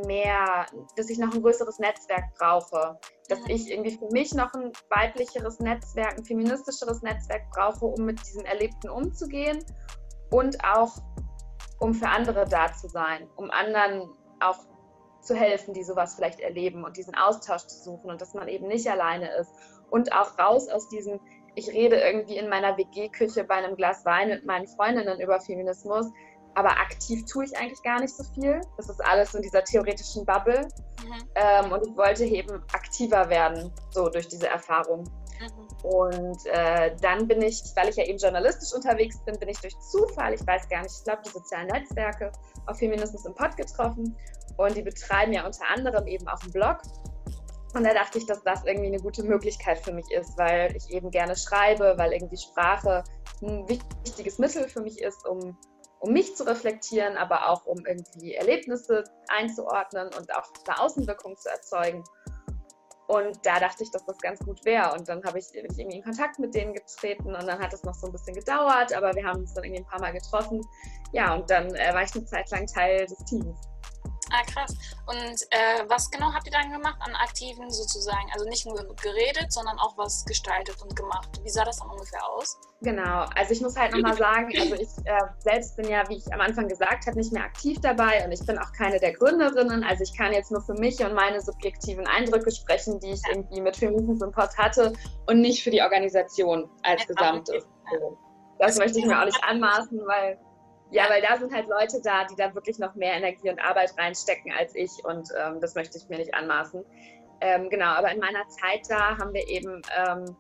mehr, 0.07 0.67
dass 0.97 1.11
ich 1.11 1.19
noch 1.19 1.33
ein 1.35 1.43
größeres 1.43 1.79
Netzwerk 1.79 2.25
brauche. 2.39 2.99
Dass 3.29 3.41
ich 3.49 3.71
irgendwie 3.71 3.97
für 3.97 4.09
mich 4.13 4.33
noch 4.35 4.53
ein 4.55 4.73
weiblicheres 4.91 5.59
Netzwerk, 5.61 6.19
ein 6.19 6.25
feministischeres 6.25 7.03
Netzwerk 7.03 7.51
brauche, 7.51 7.87
um 7.87 8.05
mit 8.05 8.21
diesem 8.21 8.45
Erlebten 8.45 8.91
umzugehen 8.91 9.65
und 10.31 10.63
auch 10.65 10.93
um 11.81 11.95
für 11.95 12.09
andere 12.09 12.45
da 12.47 12.73
zu 12.73 12.89
sein, 12.89 13.29
um 13.37 13.51
anderen 13.51 14.11
auch 14.41 14.59
zu 15.23 15.35
helfen, 15.35 15.75
die 15.75 15.85
sowas 15.85 16.15
vielleicht 16.15 16.41
erleben 16.41 16.85
und 16.85 16.97
diesen 16.97 17.15
Austausch 17.15 17.67
zu 17.67 17.83
suchen 17.83 18.11
und 18.11 18.21
dass 18.21 18.35
man 18.35 18.49
eben 18.49 18.69
nicht 18.69 18.89
alleine 18.91 19.31
ist 19.37 19.51
und 19.91 20.13
auch 20.13 20.39
raus 20.39 20.69
aus 20.69 20.89
diesem 20.89 21.21
ich 21.55 21.69
rede 21.69 21.97
irgendwie 21.97 22.37
in 22.37 22.49
meiner 22.49 22.77
WG-Küche 22.77 23.45
bei 23.45 23.55
einem 23.55 23.77
Glas 23.77 24.05
Wein 24.05 24.29
mit 24.29 24.47
meinen 24.47 24.67
Freundinnen 24.67 25.21
über 25.21 25.41
Feminismus, 25.41 26.07
aber 26.55 26.71
aktiv 26.71 27.25
tue 27.27 27.45
ich 27.45 27.57
eigentlich 27.57 27.83
gar 27.83 28.01
nicht 28.01 28.15
so 28.15 28.25
viel. 28.35 28.61
Das 28.77 28.89
ist 28.89 29.01
alles 29.05 29.35
in 29.35 29.43
dieser 29.43 29.63
theoretischen 29.63 30.25
Bubble. 30.25 30.69
Mhm. 31.03 31.29
Ähm, 31.35 31.73
und 31.73 31.87
ich 31.87 31.97
wollte 31.97 32.25
eben 32.25 32.63
aktiver 32.73 33.29
werden, 33.31 33.73
so 33.91 34.09
durch 34.09 34.29
diese 34.29 34.49
Erfahrung. 34.49 35.05
Mhm. 35.41 35.91
Und 35.91 36.47
äh, 36.47 36.95
dann 37.01 37.27
bin 37.27 37.41
ich, 37.43 37.63
weil 37.75 37.89
ich 37.89 37.97
ja 37.97 38.05
eben 38.05 38.19
journalistisch 38.19 38.75
unterwegs 38.75 39.19
bin, 39.25 39.39
bin 39.39 39.49
ich 39.49 39.61
durch 39.61 39.79
Zufall, 39.79 40.35
ich 40.35 40.47
weiß 40.47 40.69
gar 40.69 40.83
nicht, 40.83 40.95
ich 40.97 41.05
glaube, 41.05 41.23
die 41.25 41.31
sozialen 41.31 41.69
Netzwerke 41.69 42.31
auf 42.67 42.79
Feminismus 42.79 43.25
im 43.25 43.35
Pod 43.35 43.57
getroffen. 43.57 44.17
Und 44.57 44.77
die 44.77 44.83
betreiben 44.83 45.33
ja 45.33 45.47
unter 45.47 45.65
anderem 45.71 46.07
eben 46.07 46.27
auch 46.29 46.43
einen 46.43 46.53
Blog. 46.53 46.79
Und 47.75 47.85
da 47.85 47.95
dachte 47.95 48.19
ich, 48.19 48.27
dass 48.27 48.43
das 48.43 48.65
irgendwie 48.65 48.89
eine 48.89 49.01
gute 49.01 49.23
Möglichkeit 49.23 49.79
für 49.79 49.93
mich 49.93 50.11
ist, 50.11 50.37
weil 50.37 50.75
ich 50.77 50.91
eben 50.91 51.11
gerne 51.11 51.37
schreibe, 51.37 51.95
weil 51.97 52.13
irgendwie 52.13 52.37
Sprache 52.37 53.05
ein 53.43 53.69
wichtiges 53.69 54.39
Mittel 54.39 54.69
für 54.69 54.81
mich 54.81 55.01
ist, 55.01 55.27
um, 55.27 55.57
um 56.01 56.13
mich 56.13 56.35
zu 56.35 56.45
reflektieren, 56.45 57.17
aber 57.17 57.49
auch 57.49 57.67
um 57.67 57.87
irgendwie 57.87 58.35
Erlebnisse 58.35 59.05
einzuordnen 59.29 60.09
und 60.19 60.35
auch 60.35 60.49
eine 60.67 60.81
Außenwirkung 60.81 61.37
zu 61.37 61.49
erzeugen. 61.49 62.03
Und 63.07 63.45
da 63.45 63.59
dachte 63.59 63.83
ich, 63.83 63.91
dass 63.91 64.05
das 64.07 64.19
ganz 64.19 64.39
gut 64.41 64.65
wäre. 64.65 64.93
Und 64.93 65.09
dann 65.09 65.23
habe 65.25 65.39
ich, 65.39 65.51
bin 65.53 65.65
irgendwie 65.65 65.97
in 65.97 66.05
Kontakt 66.05 66.39
mit 66.39 66.55
denen 66.55 66.75
getreten 66.75 67.35
und 67.35 67.45
dann 67.45 67.59
hat 67.59 67.73
es 67.73 67.83
noch 67.83 67.95
so 67.95 68.07
ein 68.07 68.13
bisschen 68.13 68.35
gedauert, 68.35 68.93
aber 68.93 69.15
wir 69.15 69.25
haben 69.25 69.41
uns 69.41 69.53
dann 69.53 69.65
irgendwie 69.65 69.83
ein 69.83 69.87
paar 69.87 70.01
Mal 70.01 70.13
getroffen. 70.13 70.61
Ja, 71.13 71.35
und 71.35 71.51
dann 71.51 71.75
äh, 71.75 71.93
war 71.93 72.05
ich 72.05 72.15
eine 72.15 72.25
Zeit 72.25 72.49
lang 72.51 72.67
Teil 72.67 73.07
des 73.07 73.19
Teams. 73.25 73.70
Ah, 74.31 74.45
krass. 74.45 74.77
Und 75.07 75.43
äh, 75.51 75.85
was 75.89 76.11
genau 76.11 76.33
habt 76.33 76.47
ihr 76.47 76.53
dann 76.53 76.71
gemacht 76.71 76.97
an 77.01 77.15
Aktiven 77.17 77.69
sozusagen? 77.71 78.31
Also 78.33 78.49
nicht 78.49 78.65
nur 78.65 78.77
geredet, 79.03 79.53
sondern 79.53 79.79
auch 79.79 79.99
was 79.99 80.25
gestaltet 80.25 80.81
und 80.83 80.95
gemacht. 80.95 81.29
Wie 81.43 81.49
sah 81.49 81.65
das 81.65 81.79
dann 81.79 81.91
ungefähr 81.91 82.25
aus? 82.29 82.59
Genau, 82.83 83.27
also 83.35 83.53
ich 83.53 83.61
muss 83.61 83.77
halt 83.77 83.93
nochmal 83.93 84.17
sagen, 84.17 84.51
also 84.59 84.75
ich 84.75 84.89
äh, 85.05 85.21
selbst 85.39 85.77
bin 85.77 85.89
ja, 85.89 86.09
wie 86.09 86.17
ich 86.17 86.33
am 86.33 86.41
Anfang 86.41 86.69
gesagt 86.69 87.07
habe, 87.07 87.17
nicht 87.17 87.33
mehr 87.33 87.45
aktiv 87.45 87.79
dabei 87.83 88.25
und 88.25 88.33
ich 88.33 88.45
bin 88.47 88.57
auch 88.59 88.73
keine 88.73 88.99
der 89.01 89.13
Gründerinnen. 89.13 89.85
Also 89.85 90.05
ich 90.05 90.17
kann 90.17 90.33
jetzt 90.33 90.51
nur 90.51 90.63
für 90.63 90.75
mich 90.75 90.99
und 91.05 91.13
meine 91.15 91.41
subjektiven 91.41 92.07
Eindrücke 92.07 92.51
sprechen, 92.51 93.01
die 93.01 93.11
ich 93.11 93.21
irgendwie 93.29 93.61
mit 93.61 93.77
Feminismus 93.77 94.23
im 94.23 94.33
Post 94.33 94.57
hatte 94.57 94.93
und 95.27 95.41
nicht 95.41 95.63
für 95.63 95.71
die 95.71 95.83
Organisation 95.83 96.71
als 96.83 97.03
ja, 97.03 97.07
Gesamtes. 97.09 97.67
So. 97.99 98.17
Das 98.59 98.79
möchte 98.79 98.99
ich 99.01 99.07
mir 99.07 99.21
auch 99.21 99.27
nicht 99.27 99.43
anmaßen, 99.49 99.99
weil 100.07 100.39
ja, 100.91 101.05
weil 101.09 101.23
da 101.23 101.39
sind 101.39 101.53
halt 101.53 101.69
Leute 101.69 102.01
da, 102.03 102.25
die 102.25 102.37
da 102.37 102.55
wirklich 102.55 102.79
noch 102.79 102.95
mehr 102.95 103.15
Energie 103.15 103.51
und 103.51 103.61
Arbeit 103.61 103.95
reinstecken 103.97 104.53
als 104.53 104.75
ich 104.75 104.91
und 105.05 105.29
ähm, 105.41 105.61
das 105.61 105.75
möchte 105.75 105.99
ich 105.99 106.09
mir 106.09 106.19
nicht 106.19 106.35
anmaßen. 106.35 106.85
Ähm, 107.41 107.71
genau, 107.71 107.87
aber 107.87 108.13
in 108.13 108.19
meiner 108.19 108.47
Zeit 108.49 108.83
da 108.89 109.17
haben 109.17 109.33
wir 109.33 109.49
eben 109.49 109.81
ähm, 109.97 110.37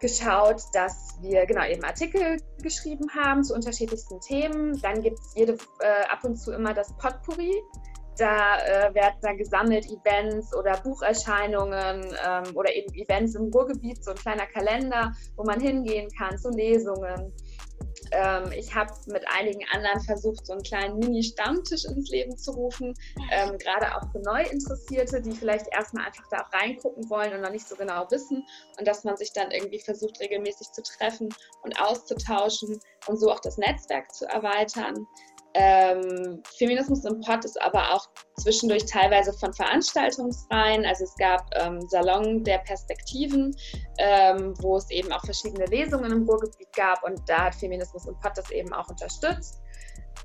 geschaut, 0.00 0.62
dass 0.72 1.18
wir 1.20 1.46
genau 1.46 1.64
eben 1.66 1.84
Artikel 1.84 2.38
geschrieben 2.62 3.08
haben 3.14 3.44
zu 3.44 3.54
unterschiedlichsten 3.54 4.20
Themen. 4.20 4.80
Dann 4.80 5.02
gibt 5.02 5.18
es 5.18 5.34
jede 5.34 5.52
äh, 5.80 6.06
ab 6.08 6.24
und 6.24 6.36
zu 6.36 6.52
immer 6.52 6.72
das 6.72 6.96
Potpourri. 6.96 7.62
Da 8.16 8.58
äh, 8.58 8.94
werden 8.94 9.16
dann 9.22 9.38
gesammelt 9.38 9.86
Events 9.86 10.54
oder 10.54 10.76
Bucherscheinungen 10.78 12.04
ähm, 12.26 12.44
oder 12.54 12.74
eben 12.74 12.92
Events 12.94 13.34
im 13.34 13.44
Ruhrgebiet, 13.44 14.04
so 14.04 14.10
ein 14.10 14.16
kleiner 14.16 14.46
Kalender, 14.46 15.12
wo 15.36 15.44
man 15.44 15.60
hingehen 15.60 16.08
kann 16.18 16.36
zu 16.36 16.50
Lesungen. 16.50 17.32
Ähm, 18.12 18.52
ich 18.52 18.74
habe 18.74 18.92
mit 19.06 19.24
einigen 19.28 19.60
anderen 19.72 20.00
versucht, 20.00 20.46
so 20.46 20.52
einen 20.52 20.62
kleinen 20.62 20.98
Mini-Stammtisch 20.98 21.84
ins 21.84 22.10
Leben 22.10 22.36
zu 22.36 22.52
rufen, 22.52 22.94
ähm, 23.30 23.56
gerade 23.58 23.94
auch 23.94 24.10
für 24.12 24.20
Neuinteressierte, 24.20 25.20
die 25.20 25.32
vielleicht 25.32 25.66
erstmal 25.72 26.06
einfach 26.06 26.26
da 26.30 26.48
reingucken 26.52 27.08
wollen 27.10 27.32
und 27.34 27.42
noch 27.42 27.50
nicht 27.50 27.68
so 27.68 27.76
genau 27.76 28.06
wissen 28.10 28.44
und 28.78 28.88
dass 28.88 29.04
man 29.04 29.16
sich 29.16 29.32
dann 29.32 29.50
irgendwie 29.50 29.80
versucht, 29.80 30.20
regelmäßig 30.20 30.72
zu 30.72 30.82
treffen 30.82 31.28
und 31.62 31.80
auszutauschen 31.80 32.80
und 33.06 33.18
so 33.18 33.30
auch 33.30 33.40
das 33.40 33.58
Netzwerk 33.58 34.12
zu 34.12 34.26
erweitern. 34.26 35.06
Ähm, 35.54 36.42
Feminismus 36.58 37.04
im 37.04 37.20
Pott 37.20 37.44
ist 37.44 37.60
aber 37.60 37.92
auch 37.92 38.06
zwischendurch 38.38 38.86
teilweise 38.86 39.32
von 39.32 39.52
Veranstaltungsreihen. 39.52 40.84
Also 40.86 41.04
es 41.04 41.14
gab 41.16 41.44
ähm, 41.54 41.80
Salon 41.88 42.44
der 42.44 42.58
Perspektiven, 42.58 43.56
ähm, 43.98 44.54
wo 44.60 44.76
es 44.76 44.88
eben 44.90 45.10
auch 45.12 45.24
verschiedene 45.24 45.64
Lesungen 45.66 46.12
im 46.12 46.28
Ruhrgebiet 46.28 46.72
gab 46.74 47.02
und 47.02 47.20
da 47.28 47.46
hat 47.46 47.56
Feminismus 47.56 48.06
im 48.06 48.16
Pott 48.20 48.32
das 48.36 48.50
eben 48.50 48.72
auch 48.72 48.88
unterstützt. 48.88 49.60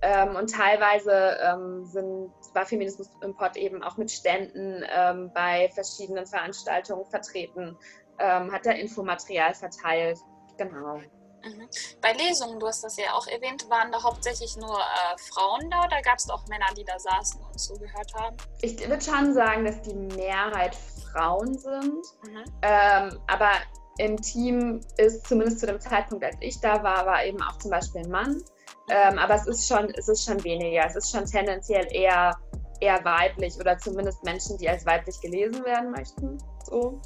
Ähm, 0.01 0.35
und 0.35 0.51
teilweise 0.51 1.37
ähm, 1.41 1.85
sind, 1.85 2.29
war 2.53 2.65
Feminismus 2.65 3.09
im 3.21 3.35
Pott 3.35 3.55
eben 3.55 3.81
auch 3.81 3.97
mit 3.97 4.11
Ständen 4.11 4.83
ähm, 4.95 5.31
bei 5.33 5.69
verschiedenen 5.73 6.27
Veranstaltungen 6.27 7.05
vertreten, 7.05 7.77
hat 8.17 8.65
da 8.65 8.71
Infomaterial 8.71 9.53
verteilt. 9.53 10.17
Genau. 10.57 11.01
Mhm. 11.45 11.69
Bei 12.01 12.13
Lesungen, 12.13 12.59
du 12.59 12.67
hast 12.67 12.83
das 12.83 12.97
ja 12.97 13.13
auch 13.13 13.27
erwähnt, 13.27 13.69
waren 13.69 13.91
da 13.91 14.01
hauptsächlich 14.01 14.57
nur 14.57 14.77
äh, 14.77 15.17
Frauen 15.31 15.69
da 15.69 15.85
oder 15.85 16.01
gab 16.01 16.17
es 16.17 16.29
auch 16.29 16.45
Männer, 16.47 16.65
die 16.75 16.83
da 16.83 16.97
saßen 16.97 17.39
und 17.41 17.59
zugehört 17.59 18.11
haben? 18.15 18.35
Ich 18.61 18.79
würde 18.79 19.01
schon 19.01 19.33
sagen, 19.33 19.65
dass 19.65 19.81
die 19.81 19.93
Mehrheit 19.93 20.75
Frauen 21.11 21.57
sind. 21.57 22.05
Mhm. 22.23 22.43
Ähm, 22.63 23.19
aber 23.27 23.51
im 23.97 24.17
Team 24.17 24.81
ist 24.97 25.27
zumindest 25.27 25.59
zu 25.59 25.67
dem 25.67 25.79
Zeitpunkt, 25.79 26.23
als 26.23 26.35
ich 26.41 26.59
da 26.59 26.83
war, 26.83 27.05
war 27.05 27.23
eben 27.23 27.41
auch 27.41 27.57
zum 27.59 27.71
Beispiel 27.71 28.01
ein 28.01 28.09
Mann. 28.09 28.41
Ähm, 28.89 29.17
aber 29.17 29.35
es 29.35 29.47
ist 29.47 29.67
schon, 29.67 29.89
es 29.91 30.09
ist 30.09 30.25
schon 30.25 30.43
weniger. 30.43 30.85
Es 30.85 30.95
ist 30.95 31.11
schon 31.11 31.25
tendenziell 31.25 31.87
eher, 31.91 32.35
eher 32.81 33.03
weiblich 33.05 33.55
oder 33.59 33.77
zumindest 33.77 34.23
Menschen, 34.23 34.57
die 34.57 34.67
als 34.67 34.85
weiblich 34.85 35.19
gelesen 35.21 35.63
werden 35.63 35.91
möchten. 35.91 36.37
So. 36.63 36.99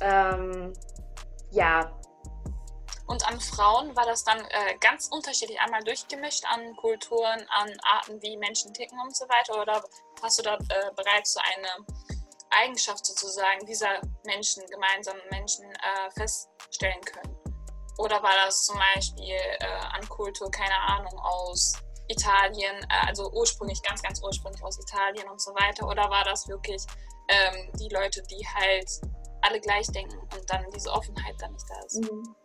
Ähm, 0.00 0.72
ja, 1.50 1.92
und 3.06 3.26
an 3.26 3.40
Frauen 3.40 3.94
war 3.94 4.04
das 4.04 4.24
dann 4.24 4.38
äh, 4.38 4.76
ganz 4.80 5.08
unterschiedlich, 5.08 5.60
einmal 5.60 5.82
durchgemischt 5.84 6.44
an 6.46 6.74
Kulturen, 6.76 7.46
an 7.50 7.72
Arten, 7.82 8.20
wie 8.20 8.36
Menschen 8.36 8.74
ticken 8.74 8.98
und 9.00 9.16
so 9.16 9.24
weiter? 9.26 9.60
Oder 9.60 9.82
hast 10.22 10.38
du 10.38 10.42
da 10.42 10.54
äh, 10.54 10.90
bereits 10.96 11.34
so 11.34 11.40
eine 11.40 11.86
Eigenschaft 12.50 13.06
sozusagen 13.06 13.64
dieser 13.66 14.00
Menschen, 14.24 14.66
gemeinsamen 14.66 15.20
Menschen 15.30 15.64
äh, 15.64 16.10
feststellen 16.16 17.00
können? 17.02 17.36
Oder 17.98 18.22
war 18.22 18.34
das 18.44 18.66
zum 18.66 18.76
Beispiel 18.94 19.36
äh, 19.60 19.66
an 19.92 20.06
Kultur, 20.08 20.50
keine 20.50 20.78
Ahnung, 20.78 21.18
aus 21.20 21.74
Italien, 22.08 22.76
äh, 22.90 23.06
also 23.06 23.30
ursprünglich, 23.32 23.80
ganz, 23.82 24.02
ganz 24.02 24.20
ursprünglich 24.22 24.62
aus 24.64 24.78
Italien 24.80 25.28
und 25.28 25.40
so 25.40 25.52
weiter? 25.52 25.86
Oder 25.86 26.10
war 26.10 26.24
das 26.24 26.48
wirklich 26.48 26.82
ähm, 27.28 27.72
die 27.78 27.88
Leute, 27.88 28.20
die 28.24 28.46
halt 28.54 28.90
alle 29.42 29.60
gleich 29.60 29.86
denken 29.88 30.18
und 30.18 30.42
dann 30.48 30.68
diese 30.74 30.90
Offenheit 30.90 31.36
dann 31.38 31.52
nicht 31.52 31.66
da 31.70 31.80
ist? 31.86 32.02
Mhm. 32.02 32.36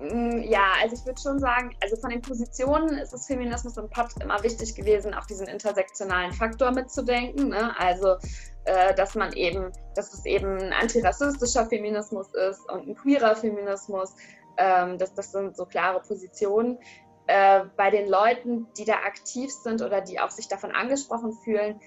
Mm, 0.00 0.42
ja, 0.42 0.72
also 0.82 0.96
ich 0.96 1.06
würde 1.06 1.20
schon 1.20 1.38
sagen, 1.38 1.76
also 1.82 1.96
von 1.96 2.10
den 2.10 2.20
Positionen 2.20 2.98
ist 2.98 3.12
es 3.12 3.26
Feminismus 3.26 3.76
im 3.76 3.88
Pott 3.90 4.10
immer 4.20 4.42
wichtig 4.42 4.74
gewesen, 4.74 5.14
auch 5.14 5.26
diesen 5.26 5.46
intersektionalen 5.46 6.32
Faktor 6.32 6.72
mitzudenken. 6.72 7.50
Ne? 7.50 7.78
Also, 7.78 8.16
äh, 8.64 8.94
dass 8.94 9.14
man 9.14 9.32
eben, 9.34 9.72
dass 9.94 10.12
es 10.12 10.24
eben 10.24 10.58
ein 10.58 10.72
antirassistischer 10.72 11.66
Feminismus 11.66 12.28
ist 12.34 12.68
und 12.70 12.88
ein 12.88 12.94
queerer 12.96 13.36
Feminismus. 13.36 14.14
Ähm, 14.56 14.98
das, 14.98 15.14
das 15.14 15.32
sind 15.32 15.56
so 15.56 15.64
klare 15.64 16.00
Positionen. 16.00 16.78
Äh, 17.26 17.64
bei 17.76 17.90
den 17.90 18.08
Leuten, 18.08 18.66
die 18.76 18.84
da 18.84 18.94
aktiv 18.94 19.50
sind 19.50 19.80
oder 19.80 20.00
die 20.00 20.20
auch 20.20 20.30
sich 20.30 20.48
davon 20.48 20.72
angesprochen 20.72 21.32
fühlen, 21.44 21.80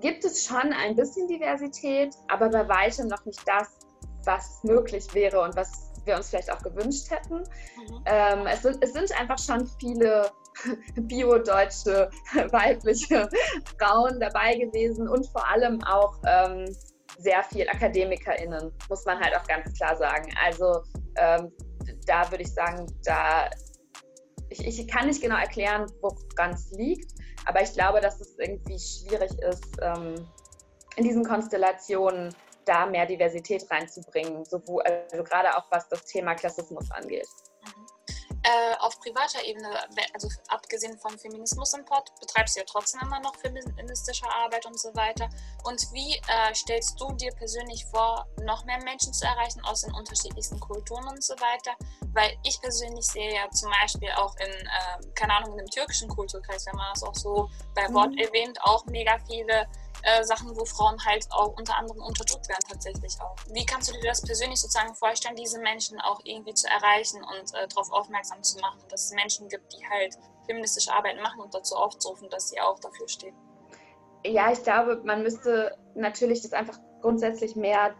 gibt 0.00 0.24
es 0.24 0.44
schon 0.44 0.72
ein 0.72 0.94
bisschen 0.94 1.26
Diversität, 1.26 2.14
aber 2.28 2.48
bei 2.50 2.68
weitem 2.68 3.08
noch 3.08 3.24
nicht 3.24 3.40
das, 3.46 3.78
was 4.24 4.62
möglich 4.62 5.12
wäre 5.14 5.40
und 5.40 5.56
was 5.56 5.87
wir 6.08 6.16
uns 6.16 6.30
vielleicht 6.30 6.50
auch 6.50 6.60
gewünscht 6.62 7.10
hätten. 7.10 7.36
Mhm. 7.36 8.02
Ähm, 8.06 8.46
es, 8.46 8.62
sind, 8.62 8.78
es 8.82 8.92
sind 8.92 9.20
einfach 9.20 9.38
schon 9.38 9.68
viele 9.78 10.30
bio-deutsche 10.96 12.10
weibliche 12.50 13.28
Frauen 13.78 14.18
dabei 14.18 14.56
gewesen 14.56 15.08
und 15.08 15.26
vor 15.28 15.48
allem 15.48 15.80
auch 15.84 16.18
ähm, 16.26 16.66
sehr 17.18 17.42
viel 17.44 17.68
AkademikerInnen, 17.68 18.72
muss 18.88 19.04
man 19.04 19.20
halt 19.20 19.36
auch 19.36 19.46
ganz 19.46 19.72
klar 19.76 19.96
sagen. 19.96 20.32
Also 20.44 20.82
ähm, 21.16 21.52
da 22.06 22.30
würde 22.30 22.42
ich 22.42 22.52
sagen, 22.52 22.86
da 23.04 23.48
ich, 24.50 24.66
ich, 24.66 24.88
kann 24.88 25.06
nicht 25.06 25.20
genau 25.20 25.36
erklären, 25.36 25.86
woran 26.00 26.52
es 26.52 26.70
liegt, 26.72 27.12
aber 27.44 27.60
ich 27.60 27.72
glaube, 27.72 28.00
dass 28.00 28.20
es 28.20 28.36
irgendwie 28.38 28.78
schwierig 28.78 29.30
ist, 29.42 29.76
ähm, 29.82 30.26
in 30.96 31.04
diesen 31.04 31.24
Konstellationen 31.24 32.34
da 32.68 32.86
mehr 32.86 33.06
Diversität 33.06 33.68
reinzubringen, 33.70 34.44
sowohl, 34.44 34.82
also 34.82 35.24
gerade 35.24 35.56
auch 35.56 35.64
was 35.70 35.88
das 35.88 36.04
Thema 36.04 36.34
Klassismus 36.34 36.90
angeht. 36.90 37.26
Mhm. 37.64 37.86
Äh, 38.44 38.76
auf 38.78 38.98
privater 39.00 39.44
Ebene, 39.44 39.68
also 40.14 40.28
abgesehen 40.48 40.96
vom 40.98 41.18
Feminismus 41.18 41.74
im 41.74 41.84
Pod, 41.84 42.04
betreibst 42.20 42.54
du 42.56 42.60
ja 42.60 42.66
trotzdem 42.66 43.00
immer 43.02 43.18
noch 43.20 43.34
feministische 43.36 44.26
Arbeit 44.30 44.64
und 44.64 44.78
so 44.78 44.94
weiter. 44.94 45.28
Und 45.64 45.82
wie 45.92 46.14
äh, 46.14 46.54
stellst 46.54 47.00
du 47.00 47.12
dir 47.14 47.32
persönlich 47.32 47.84
vor, 47.86 48.26
noch 48.44 48.64
mehr 48.64 48.82
Menschen 48.84 49.12
zu 49.12 49.26
erreichen 49.26 49.60
aus 49.64 49.82
den 49.82 49.92
unterschiedlichsten 49.92 50.60
Kulturen 50.60 51.08
und 51.08 51.22
so 51.22 51.34
weiter? 51.34 51.72
Weil 52.14 52.38
ich 52.44 52.60
persönlich 52.60 53.04
sehe 53.06 53.34
ja 53.34 53.50
zum 53.50 53.70
Beispiel 53.70 54.10
auch 54.16 54.34
in, 54.36 54.52
äh, 54.52 55.10
keine 55.14 55.34
Ahnung, 55.34 55.52
in 55.52 55.58
dem 55.58 55.70
türkischen 55.70 56.08
Kulturkreis, 56.08 56.64
wenn 56.66 56.76
man 56.76 56.86
das 56.94 57.02
auch 57.02 57.14
so 57.16 57.50
bei 57.74 57.92
Wort 57.92 58.12
mhm. 58.12 58.18
erwähnt, 58.18 58.58
auch 58.62 58.86
mega 58.86 59.18
viele 59.26 59.66
äh, 60.08 60.24
Sachen, 60.24 60.56
wo 60.56 60.64
Frauen 60.64 60.96
halt 61.04 61.26
auch 61.30 61.56
unter 61.58 61.76
anderem 61.76 62.02
unterdrückt 62.02 62.48
werden 62.48 62.64
tatsächlich 62.68 63.14
auch. 63.20 63.36
Wie 63.52 63.64
kannst 63.66 63.90
du 63.90 63.92
dir 63.94 64.08
das 64.08 64.22
persönlich 64.22 64.60
sozusagen 64.60 64.94
vorstellen, 64.94 65.36
diese 65.36 65.60
Menschen 65.60 66.00
auch 66.00 66.20
irgendwie 66.24 66.54
zu 66.54 66.66
erreichen 66.68 67.22
und 67.22 67.54
äh, 67.54 67.68
darauf 67.68 67.92
aufmerksam 67.92 68.42
zu 68.42 68.58
machen, 68.60 68.80
dass 68.88 69.06
es 69.06 69.12
Menschen 69.12 69.48
gibt, 69.48 69.72
die 69.72 69.88
halt 69.88 70.16
feministische 70.46 70.92
Arbeit 70.92 71.20
machen 71.22 71.40
und 71.40 71.54
dazu 71.54 71.74
aufzurufen, 71.76 72.28
dass 72.30 72.48
sie 72.48 72.60
auch 72.60 72.78
dafür 72.80 73.08
stehen? 73.08 73.34
Ja, 74.24 74.50
ich 74.50 74.62
glaube, 74.62 75.00
man 75.04 75.22
müsste 75.22 75.76
natürlich 75.94 76.42
das 76.42 76.52
einfach 76.52 76.78
grundsätzlich 77.00 77.54
mehr 77.54 77.94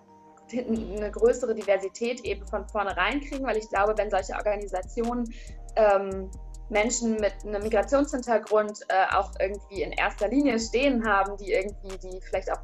eine 0.51 1.11
größere 1.11 1.55
Diversität 1.55 2.21
eben 2.25 2.47
von 2.47 2.67
vornherein 2.69 3.21
kriegen, 3.21 3.45
weil 3.45 3.59
ich 3.59 3.69
glaube, 3.69 3.97
wenn 3.99 4.11
solche 4.11 4.33
Organisationen 4.35 5.33
ähm, 5.77 6.31
Menschen 6.71 7.17
mit 7.17 7.35
einem 7.45 7.63
Migrationshintergrund 7.63 8.81
äh, 8.89 9.15
auch 9.15 9.33
irgendwie 9.41 9.83
in 9.83 9.93
erster 9.93 10.29
Linie 10.29 10.59
stehen 10.59 11.07
haben, 11.07 11.37
die 11.39 11.53
irgendwie, 11.53 11.97
die 11.99 12.21
vielleicht 12.21 12.51
auch 12.53 12.61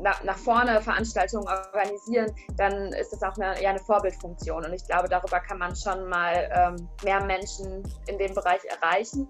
nach, 0.00 0.22
nach 0.24 0.36
vorne 0.36 0.80
Veranstaltungen 0.80 1.46
organisieren, 1.46 2.34
dann 2.56 2.92
ist 2.92 3.12
das 3.12 3.22
auch 3.22 3.36
eine, 3.36 3.60
eher 3.60 3.70
eine 3.70 3.80
Vorbildfunktion. 3.80 4.64
Und 4.64 4.72
ich 4.72 4.86
glaube, 4.86 5.08
darüber 5.08 5.40
kann 5.40 5.58
man 5.58 5.76
schon 5.76 6.08
mal 6.08 6.50
ähm, 6.54 6.88
mehr 7.04 7.22
Menschen 7.24 7.82
in 8.06 8.18
dem 8.18 8.34
Bereich 8.34 8.60
erreichen. 8.64 9.28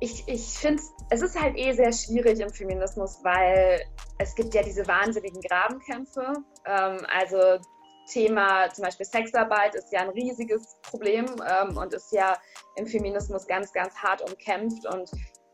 Ich, 0.00 0.26
ich 0.28 0.58
finde, 0.58 0.82
es 1.10 1.22
ist 1.22 1.40
halt 1.40 1.56
eh 1.56 1.72
sehr 1.72 1.92
schwierig 1.92 2.40
im 2.40 2.50
Feminismus, 2.50 3.18
weil 3.22 3.80
es 4.18 4.34
gibt 4.34 4.54
ja 4.54 4.62
diese 4.62 4.86
wahnsinnigen 4.86 5.40
Grabenkämpfe. 5.40 6.34
Ähm, 6.66 6.98
also 7.12 7.58
Thema 8.06 8.68
zum 8.72 8.84
Beispiel 8.84 9.06
Sexarbeit 9.06 9.74
ist 9.74 9.92
ja 9.92 10.00
ein 10.00 10.10
riesiges 10.10 10.76
Problem 10.82 11.26
ähm, 11.48 11.76
und 11.76 11.92
ist 11.94 12.12
ja 12.12 12.36
im 12.76 12.86
Feminismus 12.86 13.46
ganz, 13.46 13.72
ganz 13.72 13.94
hart 13.96 14.22
umkämpft 14.28 14.86
und 14.86 15.10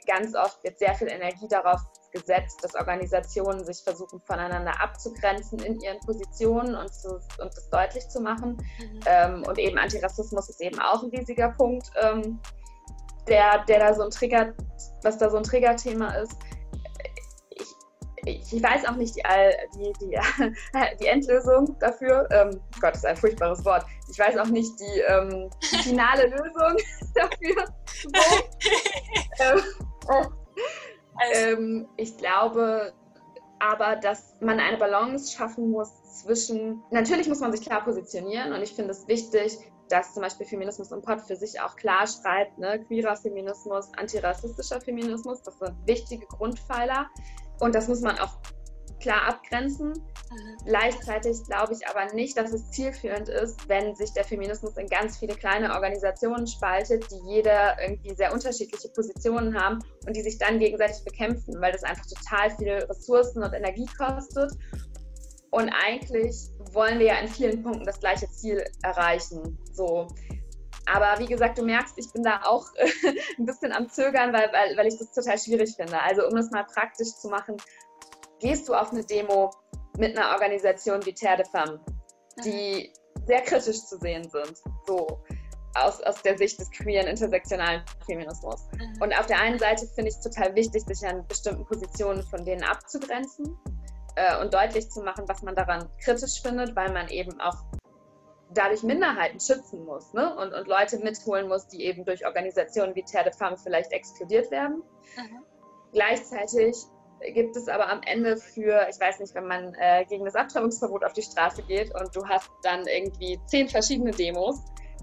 ganz 0.07 0.35
oft 0.35 0.63
wird 0.65 0.79
sehr 0.79 0.95
viel 0.95 1.09
Energie 1.09 1.47
darauf 1.49 1.81
gesetzt, 2.13 2.59
dass 2.63 2.75
Organisationen 2.75 3.65
sich 3.65 3.83
versuchen, 3.85 4.21
voneinander 4.27 4.73
abzugrenzen 4.81 5.61
in 5.61 5.81
ihren 5.81 6.01
Positionen 6.01 6.75
und, 6.75 6.93
zu, 6.93 7.11
und 7.11 7.57
das 7.57 7.71
deutlich 7.71 8.09
zu 8.09 8.21
machen. 8.21 8.57
Mhm. 8.79 9.01
Ähm, 9.07 9.45
und 9.47 9.59
eben 9.59 9.79
Antirassismus 9.79 10.49
ist 10.49 10.61
eben 10.61 10.81
auch 10.81 11.03
ein 11.03 11.11
riesiger 11.11 11.51
Punkt, 11.51 11.89
ähm, 12.03 12.41
der, 13.29 13.65
der 13.67 13.79
da 13.79 13.95
so 13.95 14.03
ein 14.03 14.11
Trigger, 14.11 14.55
was 15.03 15.19
da 15.19 15.31
so 15.31 15.37
ein 15.37 15.45
Triggerthema 15.45 16.15
ist 16.15 16.35
ich 18.25 18.63
weiß 18.63 18.87
auch 18.87 18.97
nicht 18.97 19.17
die, 19.17 19.23
die, 19.77 19.93
die, 20.01 20.19
die 21.01 21.07
Endlösung 21.07 21.77
dafür. 21.79 22.29
Ähm, 22.31 22.61
Gott, 22.81 22.93
das 22.93 22.99
ist 22.99 23.07
ein 23.07 23.17
furchtbares 23.17 23.65
Wort. 23.65 23.85
Ich 24.11 24.19
weiß 24.19 24.37
auch 24.39 24.47
nicht 24.47 24.79
die, 24.79 25.01
ähm, 25.01 25.51
die 25.73 25.89
finale 25.89 26.27
Lösung 26.31 26.77
dafür. 27.15 27.65
oh. 30.09 30.25
ähm, 31.35 31.89
ich 31.97 32.17
glaube, 32.19 32.93
aber 33.59 33.97
dass 33.97 34.35
man 34.41 34.59
eine 34.59 34.79
Balance 34.79 35.33
schaffen 35.33 35.71
muss 35.71 35.91
zwischen, 36.23 36.83
natürlich 36.91 37.29
muss 37.29 37.41
man 37.41 37.53
sich 37.53 37.63
klar 37.63 37.85
positionieren 37.85 38.53
und 38.53 38.63
ich 38.63 38.75
finde 38.75 38.93
es 38.93 39.07
wichtig, 39.07 39.59
dass 39.91 40.15
zum 40.15 40.23
Beispiel 40.23 40.47
Feminismus 40.47 40.93
im 40.93 41.03
Pod 41.03 41.21
für 41.21 41.37
sich 41.37 41.61
auch 41.61 41.77
klar 41.77 42.07
schreibt, 42.07 42.59
ne, 42.59 42.83
queerer 42.87 43.17
Feminismus, 43.17 43.91
antirassistischer 43.97 44.81
Feminismus, 44.81 45.43
das 45.43 45.59
sind 45.59 45.75
wichtige 45.85 46.27
Grundpfeiler 46.27 47.09
und 47.61 47.75
das 47.75 47.89
muss 47.89 48.01
man 48.01 48.19
auch 48.19 48.39
klar 49.01 49.29
abgrenzen. 49.29 49.95
Gleichzeitig 50.65 51.43
glaube 51.47 51.73
ich 51.73 51.89
aber 51.89 52.13
nicht, 52.15 52.37
dass 52.37 52.53
es 52.53 52.71
zielführend 52.71 53.29
ist, 53.29 53.69
wenn 53.69 53.95
sich 53.97 54.13
der 54.13 54.25
Feminismus 54.25 54.77
in 54.77 54.87
ganz 54.87 55.19
viele 55.19 55.35
kleine 55.35 55.73
Organisationen 55.75 56.47
spaltet, 56.47 57.11
die 57.11 57.21
jeder 57.27 57.81
irgendwie 57.83 58.15
sehr 58.15 58.33
unterschiedliche 58.33 58.89
Positionen 58.91 59.59
haben 59.61 59.81
und 60.07 60.15
die 60.15 60.23
sich 60.23 60.39
dann 60.39 60.59
gegenseitig 60.59 61.03
bekämpfen, 61.05 61.61
weil 61.61 61.73
das 61.73 61.83
einfach 61.83 62.07
total 62.07 62.51
viele 62.57 62.89
Ressourcen 62.89 63.43
und 63.43 63.53
Energie 63.53 63.89
kostet. 63.99 64.53
Und 65.51 65.69
eigentlich 65.85 66.37
wollen 66.73 67.01
wir 67.01 67.07
ja 67.07 67.19
in 67.19 67.29
vielen 67.29 67.63
Punkten 67.63 67.85
das 67.85 67.99
gleiche 67.99 68.31
Ziel 68.31 68.65
erreichen. 68.83 69.59
So. 69.73 70.07
Aber 70.93 71.19
wie 71.19 71.27
gesagt, 71.27 71.59
du 71.59 71.65
merkst, 71.65 71.95
ich 71.97 72.13
bin 72.13 72.23
da 72.23 72.41
auch 72.45 72.67
ein 73.39 73.47
bisschen 73.47 73.73
am 73.73 73.89
Zögern, 73.89 74.33
weil, 74.33 74.51
weil, 74.53 74.77
weil 74.77 74.87
ich 74.87 74.99
das 74.99 75.13
total 75.13 75.39
schwierig 75.39 75.75
finde. 75.77 76.01
Also 76.01 76.27
um 76.27 76.35
das 76.35 76.51
mal 76.51 76.65
praktisch 76.65 77.15
zu 77.17 77.29
machen, 77.29 77.57
gehst 78.41 78.69
du 78.69 78.75
auf 78.75 78.91
eine 78.91 79.05
Demo 79.05 79.51
mit 79.99 80.17
einer 80.17 80.33
Organisation 80.33 81.05
wie 81.05 81.13
Terre 81.13 81.39
de 81.39 81.47
Femme, 81.47 81.81
die 82.45 82.93
sehr 83.27 83.43
kritisch 83.43 83.85
zu 83.85 83.99
sehen 83.99 84.29
sind, 84.31 84.57
so 84.87 85.23
aus, 85.75 86.01
aus 86.03 86.21
der 86.23 86.37
Sicht 86.37 86.59
des 86.59 86.71
queeren, 86.71 87.07
intersektionalen 87.07 87.83
Feminismus. 88.07 88.67
Und 89.01 89.17
auf 89.19 89.27
der 89.27 89.41
einen 89.41 89.59
Seite 89.59 89.87
finde 89.95 90.11
ich 90.11 90.17
es 90.17 90.21
total 90.21 90.55
wichtig, 90.55 90.83
sich 90.87 91.07
an 91.07 91.27
bestimmten 91.29 91.65
Positionen 91.65 92.23
von 92.25 92.45
denen 92.45 92.65
abzugrenzen 92.65 93.57
äh, 94.17 94.41
und 94.41 94.53
deutlich 94.53 94.91
zu 94.91 95.03
machen, 95.03 95.25
was 95.29 95.43
man 95.43 95.55
daran 95.55 95.89
kritisch 96.03 96.43
findet, 96.43 96.75
weil 96.75 96.93
man 96.93 97.09
eben 97.09 97.41
auch 97.41 97.57
dadurch 98.53 98.83
Minderheiten 98.83 99.41
schützen 99.41 99.85
muss 99.85 100.13
ne? 100.13 100.35
und, 100.37 100.53
und 100.53 100.67
Leute 100.67 100.99
mitholen 100.99 101.49
muss, 101.49 101.67
die 101.69 101.85
eben 101.85 102.05
durch 102.05 102.27
Organisationen 102.27 102.95
wie 102.95 103.03
Terre 103.03 103.25
de 103.25 103.33
Femme 103.33 103.57
vielleicht 103.57 103.93
exkludiert 103.93 104.51
werden. 104.51 104.83
Mhm. 105.17 105.45
Gleichzeitig 105.93 106.77
gibt 107.35 107.57
es 107.57 107.69
aber 107.69 107.89
am 107.89 108.01
Ende 108.03 108.37
für, 108.37 108.87
ich 108.89 108.99
weiß 108.99 109.21
nicht, 109.21 109.35
wenn 109.35 109.47
man 109.47 109.75
äh, 109.75 110.05
gegen 110.07 110.25
das 110.25 110.35
Abtreibungsverbot 110.35 111.05
auf 111.05 111.13
die 111.13 111.23
Straße 111.23 111.63
geht 111.63 111.95
und 111.95 112.15
du 112.15 112.27
hast 112.27 112.51
dann 112.63 112.87
irgendwie 112.87 113.39
zehn 113.47 113.69
verschiedene 113.69 114.11
Demos, 114.11 114.59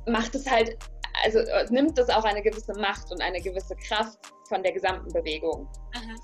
macht 0.08 0.34
es 0.36 0.50
halt, 0.50 0.78
also 1.24 1.40
äh, 1.40 1.66
nimmt 1.70 1.98
das 1.98 2.10
auch 2.10 2.24
eine 2.24 2.42
gewisse 2.42 2.74
Macht 2.80 3.12
und 3.12 3.22
eine 3.22 3.40
gewisse 3.42 3.76
Kraft 3.76 4.18
von 4.50 4.64
der 4.64 4.72
gesamten 4.72 5.12
Bewegung. 5.12 5.68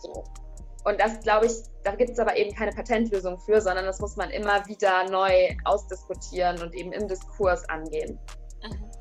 So. 0.01 0.23
Und 0.85 0.99
das, 0.99 1.19
glaube 1.21 1.45
ich, 1.45 1.53
da 1.83 1.95
gibt 1.95 2.11
es 2.11 2.19
aber 2.19 2.35
eben 2.35 2.55
keine 2.55 2.71
Patentlösung 2.71 3.39
für, 3.39 3.61
sondern 3.61 3.85
das 3.85 3.99
muss 3.99 4.15
man 4.15 4.29
immer 4.31 4.65
wieder 4.67 5.09
neu 5.09 5.55
ausdiskutieren 5.65 6.61
und 6.61 6.73
eben 6.73 6.91
im 6.91 7.07
Diskurs 7.07 7.67
angehen. 7.69 8.19
Mhm. 8.63 8.91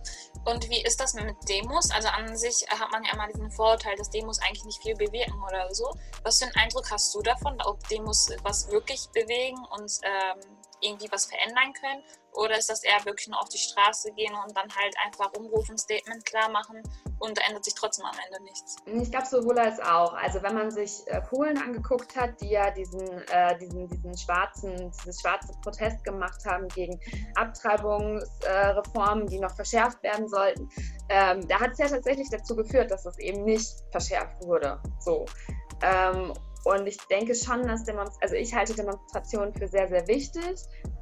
Und 0.45 0.69
wie 0.69 0.83
ist 0.83 1.01
das 1.01 1.15
mit 1.15 1.37
Demos? 1.49 1.91
Also 1.93 2.09
an 2.09 2.37
sich 2.37 2.67
hat 2.69 2.91
man 2.91 3.05
ja 3.05 3.13
immer 3.13 3.29
diesen 3.29 3.51
Vorurteil, 3.53 3.95
dass 3.97 4.11
Demos 4.11 4.41
eigentlich 4.41 4.65
nicht 4.65 4.83
viel 4.83 4.97
bewirken 4.97 5.41
oder 5.47 5.73
so. 5.73 5.93
Was 6.25 6.39
für 6.39 6.47
einen 6.47 6.55
Eindruck 6.57 6.91
hast 6.91 7.15
du 7.15 7.23
davon, 7.23 7.61
ob 7.63 7.87
Demos 7.89 8.29
was 8.43 8.69
wirklich 8.71 9.09
bewegen 9.13 9.59
und 9.71 9.93
ähm, 10.03 10.41
irgendwie 10.83 11.09
was 11.11 11.27
verändern 11.27 11.73
können? 11.73 12.03
Oder 12.35 12.59
ist 12.59 12.71
das 12.71 12.83
eher 12.83 13.05
wirklich 13.05 13.29
nur 13.29 13.41
auf 13.41 13.49
die 13.49 13.59
Straße 13.59 14.11
gehen 14.13 14.33
und 14.35 14.57
dann 14.57 14.69
halt 14.75 14.95
einfach 15.05 15.33
umrufen, 15.35 15.77
Statement 15.77 16.25
klar 16.25 16.51
machen 16.51 16.83
und 17.19 17.37
da 17.37 17.43
ändert 17.47 17.65
sich 17.65 17.75
trotzdem 17.75 18.07
am 18.07 18.17
Ende 18.27 18.43
nichts? 18.45 18.77
Ich 18.87 19.11
glaube 19.11 19.27
sowohl 19.27 19.59
als 19.59 19.79
auch. 19.81 20.15
Also 20.15 20.43
wenn 20.43 20.55
man 20.55 20.71
sich 20.71 21.07
äh, 21.07 21.21
Polen 21.21 21.59
angeguckt 21.59 22.17
hat, 22.17 22.41
die 22.41 22.51
ja 22.51 22.71
diesen, 22.71 23.07
äh, 23.29 23.59
diesen, 23.59 23.87
diesen 23.89 24.17
schwarzen, 24.17 24.91
dieses 24.91 25.21
schwarze 25.21 25.53
Protest 25.63 26.03
gemacht 26.05 26.43
haben 26.47 26.69
gegen 26.69 26.99
Abtreibungsreformen, 27.35 29.27
äh, 29.27 29.31
die 29.31 29.39
noch 29.39 29.55
verschärft 29.55 30.03
werden 30.03 30.27
sollten, 30.27 30.71
ähm, 31.11 31.47
da 31.49 31.61
hat 31.61 31.73
es 31.73 31.79
ja 31.79 31.89
tatsächlich 31.89 32.31
dazu 32.31 32.57
geführt, 32.57 32.91
dass 32.91 33.05
es 33.05 33.19
eben 33.19 33.45
nicht 33.45 33.69
verschärft 33.91 34.43
wurde. 34.45 34.81
So. 35.01 35.27
Ähm, 35.83 36.33
und 36.65 36.87
ich 36.87 36.97
denke 37.09 37.35
schon, 37.35 37.67
dass 37.67 37.85
Demonstrationen, 37.85 38.23
also 38.23 38.35
ich 38.35 38.55
halte 38.55 38.75
Demonstrationen 38.75 39.53
für 39.55 39.67
sehr, 39.67 39.89
sehr 39.89 40.07
wichtig, 40.07 40.61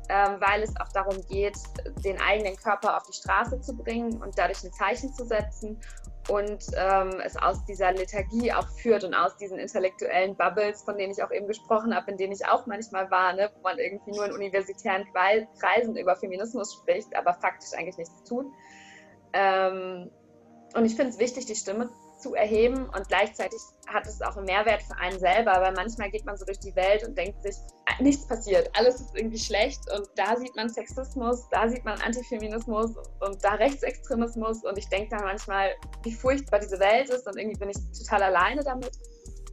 ähm, 0.09 0.40
weil 0.40 0.62
es 0.62 0.75
auch 0.81 0.88
darum 0.93 1.17
geht, 1.29 1.57
den 2.05 2.21
eigenen 2.21 2.57
Körper 2.57 2.97
auf 2.97 3.05
die 3.05 3.12
Straße 3.12 3.61
zu 3.61 3.76
bringen 3.76 4.23
und 4.23 4.38
dadurch 4.38 4.64
ein 4.64 4.73
Zeichen 4.73 5.12
zu 5.12 5.25
setzen 5.25 5.79
und 6.29 6.64
ähm, 6.77 7.20
es 7.25 7.37
aus 7.37 7.64
dieser 7.64 7.92
Lethargie 7.92 8.53
auch 8.53 8.68
führt 8.68 9.05
und 9.05 9.14
aus 9.14 9.37
diesen 9.37 9.59
intellektuellen 9.59 10.37
Bubbles, 10.37 10.83
von 10.83 10.96
denen 10.96 11.12
ich 11.12 11.23
auch 11.23 11.31
eben 11.31 11.46
gesprochen 11.46 11.94
habe, 11.94 12.11
in 12.11 12.16
denen 12.16 12.33
ich 12.33 12.46
auch 12.46 12.66
manchmal 12.66 13.11
war, 13.11 13.33
ne, 13.35 13.51
wo 13.55 13.62
man 13.62 13.79
irgendwie 13.79 14.12
nur 14.12 14.27
in 14.27 14.33
universitären 14.33 15.07
Kreisen 15.59 15.96
über 15.96 16.16
Feminismus 16.16 16.75
spricht, 16.75 17.14
aber 17.16 17.35
faktisch 17.35 17.73
eigentlich 17.77 17.99
nichts 17.99 18.23
tut. 18.25 18.46
Ähm, 19.33 20.11
und 20.75 20.85
ich 20.85 20.94
finde 20.94 21.11
es 21.11 21.18
wichtig, 21.18 21.46
die 21.46 21.57
Stimme 21.57 21.90
zu 22.20 22.35
erheben 22.35 22.85
und 22.85 23.09
gleichzeitig 23.09 23.59
hat 23.87 24.06
es 24.06 24.20
auch 24.22 24.37
einen 24.37 24.46
Mehrwert 24.46 24.83
für 24.83 24.96
einen 24.96 25.18
selber, 25.18 25.52
weil 25.61 25.72
manchmal 25.72 26.11
geht 26.11 26.24
man 26.24 26.37
so 26.37 26.44
durch 26.44 26.59
die 26.61 26.74
Welt 26.76 27.06
und 27.06 27.16
denkt 27.16 27.42
sich, 27.42 27.56
äh, 27.87 28.02
nichts 28.02 28.26
passiert, 28.26 28.70
alles 28.76 29.00
ist 29.00 29.16
irgendwie 29.16 29.38
schlecht 29.38 29.80
und 29.96 30.09
da 30.16 30.37
sieht 30.37 30.54
man 30.56 30.68
Sexismus, 30.68 31.48
da 31.50 31.68
sieht 31.68 31.85
man 31.85 32.00
Antifeminismus 32.00 32.94
und 33.20 33.42
da 33.42 33.54
Rechtsextremismus 33.54 34.64
und 34.64 34.78
ich 34.78 34.88
denke 34.88 35.16
dann 35.16 35.24
manchmal, 35.24 35.70
wie 36.04 36.12
furchtbar 36.12 36.61
diese 36.61 36.78
Welt 36.78 37.11
ist 37.11 37.26
und 37.26 37.37
irgendwie 37.37 37.59
bin 37.59 37.70
ich 37.70 37.76
total 37.98 38.22
alleine 38.22 38.62
damit. 38.62 38.90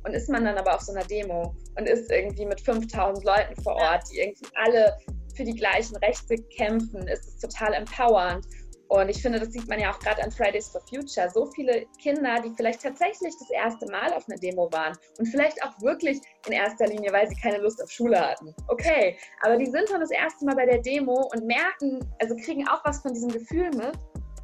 Und 0.05 0.13
ist 0.13 0.29
man 0.29 0.45
dann 0.45 0.57
aber 0.57 0.75
auf 0.75 0.81
so 0.81 0.93
einer 0.93 1.03
Demo 1.03 1.53
und 1.77 1.89
ist 1.89 2.09
irgendwie 2.09 2.45
mit 2.45 2.61
5000 2.61 3.25
Leuten 3.25 3.61
vor 3.61 3.75
Ort, 3.75 4.03
die 4.09 4.19
irgendwie 4.19 4.47
alle 4.53 4.95
für 5.35 5.43
die 5.43 5.53
gleichen 5.53 5.95
Rechte 5.97 6.37
kämpfen, 6.57 7.07
ist 7.07 7.27
es 7.27 7.37
total 7.39 7.73
empowernd. 7.73 8.45
Und 8.89 9.09
ich 9.09 9.21
finde, 9.21 9.39
das 9.39 9.49
sieht 9.49 9.67
man 9.67 9.79
ja 9.79 9.91
auch 9.91 9.99
gerade 9.99 10.23
an 10.23 10.31
Fridays 10.31 10.69
for 10.69 10.81
Future. 10.81 11.29
So 11.29 11.45
viele 11.47 11.85
Kinder, 12.01 12.39
die 12.41 12.51
vielleicht 12.55 12.81
tatsächlich 12.81 13.33
das 13.37 13.49
erste 13.49 13.85
Mal 13.91 14.13
auf 14.13 14.27
einer 14.29 14.39
Demo 14.39 14.71
waren 14.71 14.97
und 15.19 15.25
vielleicht 15.25 15.61
auch 15.63 15.81
wirklich 15.81 16.19
in 16.45 16.53
erster 16.53 16.87
Linie, 16.87 17.11
weil 17.11 17.27
sie 17.27 17.35
keine 17.35 17.57
Lust 17.57 17.83
auf 17.83 17.91
Schule 17.91 18.19
hatten. 18.19 18.55
Okay, 18.67 19.17
aber 19.41 19.57
die 19.57 19.65
sind 19.65 19.89
dann 19.89 19.99
das 19.99 20.11
erste 20.11 20.45
Mal 20.45 20.55
bei 20.55 20.65
der 20.65 20.79
Demo 20.79 21.29
und 21.33 21.45
merken, 21.45 21.99
also 22.21 22.35
kriegen 22.35 22.67
auch 22.67 22.83
was 22.85 23.01
von 23.01 23.13
diesem 23.13 23.29
Gefühl 23.29 23.69
mit. 23.71 23.93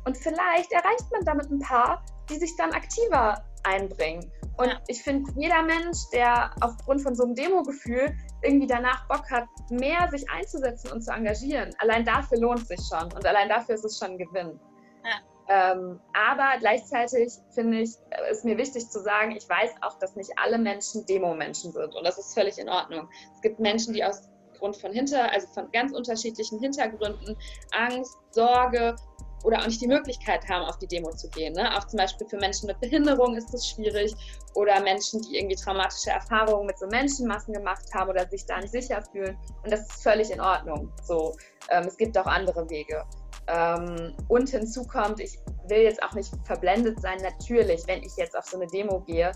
Und 0.05 0.17
vielleicht 0.17 0.71
erreicht 0.73 1.09
man 1.11 1.23
damit 1.23 1.49
ein 1.49 1.59
paar, 1.59 2.03
die 2.29 2.35
sich 2.35 2.55
dann 2.57 2.71
aktiver 2.73 3.41
einbringen. 3.63 4.29
Und 4.57 4.67
ja. 4.67 4.79
ich 4.87 5.01
finde, 5.01 5.31
jeder 5.37 5.63
Mensch, 5.63 5.97
der 6.11 6.51
aufgrund 6.61 7.01
von 7.01 7.15
so 7.15 7.23
einem 7.23 7.35
Demo-Gefühl 7.35 8.13
irgendwie 8.43 8.67
danach 8.67 9.07
Bock 9.07 9.29
hat, 9.31 9.45
mehr 9.69 10.09
sich 10.11 10.29
einzusetzen 10.29 10.91
und 10.91 11.01
zu 11.01 11.11
engagieren, 11.11 11.73
allein 11.79 12.05
dafür 12.05 12.39
lohnt 12.39 12.61
es 12.61 12.67
sich 12.67 12.81
schon. 12.87 13.11
Und 13.13 13.25
allein 13.25 13.49
dafür 13.49 13.75
ist 13.75 13.85
es 13.85 13.97
schon 13.97 14.11
ein 14.11 14.17
Gewinn. 14.17 14.59
Ja. 15.03 15.21
Ähm, 15.49 15.99
aber 16.13 16.57
gleichzeitig 16.59 17.33
finde 17.53 17.81
ich, 17.81 17.91
äh, 18.11 18.31
ist 18.31 18.45
mir 18.45 18.57
wichtig 18.57 18.89
zu 18.89 19.01
sagen, 19.01 19.31
ich 19.31 19.47
weiß 19.47 19.71
auch, 19.81 19.99
dass 19.99 20.15
nicht 20.15 20.31
alle 20.37 20.57
Menschen 20.57 21.05
Demo-Menschen 21.05 21.73
sind. 21.73 21.95
Und 21.95 22.03
das 22.05 22.17
ist 22.17 22.33
völlig 22.33 22.57
in 22.57 22.69
Ordnung. 22.69 23.09
Es 23.35 23.41
gibt 23.41 23.59
Menschen, 23.59 23.93
die 23.93 24.03
aus 24.03 24.29
Grund 24.57 24.77
von 24.77 24.93
hinter, 24.93 25.29
also 25.31 25.47
von 25.47 25.69
ganz 25.71 25.91
unterschiedlichen 25.91 26.59
Hintergründen, 26.59 27.35
Angst, 27.71 28.17
Sorge, 28.31 28.95
oder 29.43 29.59
auch 29.59 29.67
nicht 29.67 29.81
die 29.81 29.87
Möglichkeit 29.87 30.47
haben, 30.49 30.65
auf 30.65 30.77
die 30.77 30.87
Demo 30.87 31.11
zu 31.11 31.29
gehen. 31.29 31.53
Ne? 31.53 31.77
Auch 31.77 31.85
zum 31.85 31.97
Beispiel 31.97 32.27
für 32.27 32.37
Menschen 32.37 32.67
mit 32.67 32.79
Behinderung 32.79 33.35
ist 33.35 33.53
das 33.53 33.67
schwierig 33.67 34.15
oder 34.55 34.81
Menschen, 34.81 35.21
die 35.21 35.37
irgendwie 35.37 35.55
traumatische 35.55 36.11
Erfahrungen 36.11 36.65
mit 36.65 36.77
so 36.77 36.87
Menschenmassen 36.87 37.53
gemacht 37.53 37.85
haben 37.93 38.09
oder 38.09 38.27
sich 38.27 38.45
da 38.45 38.59
nicht 38.59 38.71
sicher 38.71 39.03
fühlen. 39.11 39.37
Und 39.63 39.71
das 39.71 39.81
ist 39.81 40.03
völlig 40.03 40.31
in 40.31 40.39
Ordnung. 40.39 40.91
So, 41.03 41.35
ähm, 41.69 41.83
es 41.87 41.97
gibt 41.97 42.17
auch 42.17 42.25
andere 42.25 42.69
Wege. 42.69 43.03
Ähm, 43.47 44.15
und 44.29 44.49
hinzu 44.49 44.85
kommt, 44.87 45.19
ich 45.19 45.37
will 45.67 45.81
jetzt 45.81 46.01
auch 46.01 46.13
nicht 46.13 46.33
verblendet 46.45 47.01
sein, 47.01 47.17
natürlich, 47.21 47.85
wenn 47.87 48.01
ich 48.01 48.15
jetzt 48.15 48.37
auf 48.37 48.45
so 48.45 48.57
eine 48.57 48.67
Demo 48.67 49.01
gehe, 49.01 49.31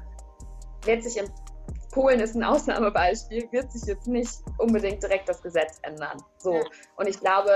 wird 0.85 1.03
sich 1.03 1.17
in 1.17 1.29
Polen 1.91 2.19
ist 2.19 2.35
ein 2.35 2.43
Ausnahmebeispiel, 2.43 3.47
wird 3.51 3.71
sich 3.71 3.83
jetzt 3.87 4.07
nicht 4.07 4.31
unbedingt 4.59 5.01
direkt 5.01 5.27
das 5.27 5.41
Gesetz 5.41 5.79
ändern. 5.81 6.17
So. 6.37 6.61
Und 6.97 7.07
ich 7.07 7.19
glaube, 7.19 7.49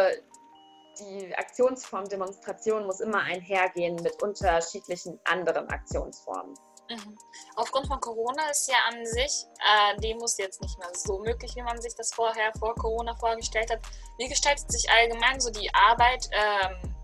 die 0.99 1.36
Aktionsform 1.36 2.08
Demonstration 2.08 2.86
muss 2.86 2.99
immer 2.99 3.21
einhergehen 3.21 3.95
mit 3.95 4.21
unterschiedlichen 4.21 5.19
anderen 5.25 5.67
Aktionsformen. 5.69 6.54
Mhm. 6.89 7.17
Aufgrund 7.56 7.88
von 7.88 7.99
Corona 8.01 8.49
ist 8.49 8.69
ja 8.69 8.75
an 8.89 9.06
sich 9.06 9.45
äh, 9.60 9.99
Demos 10.01 10.38
jetzt 10.38 10.62
nicht 10.62 10.77
mehr 10.77 10.89
so 10.93 11.19
möglich, 11.19 11.56
wie 11.56 11.62
man 11.62 11.82
sich 11.82 11.95
das 11.95 12.13
vorher 12.13 12.51
vor 12.60 12.75
Corona 12.75 13.15
vorgestellt 13.15 13.71
hat. 13.71 13.80
Wie 14.17 14.27
gestaltet 14.27 14.69
sich 14.71 14.89
allgemein 14.89 15.39
so 15.39 15.49
die 15.49 15.73
Arbeit, 15.73 16.30
ähm, 16.32 16.95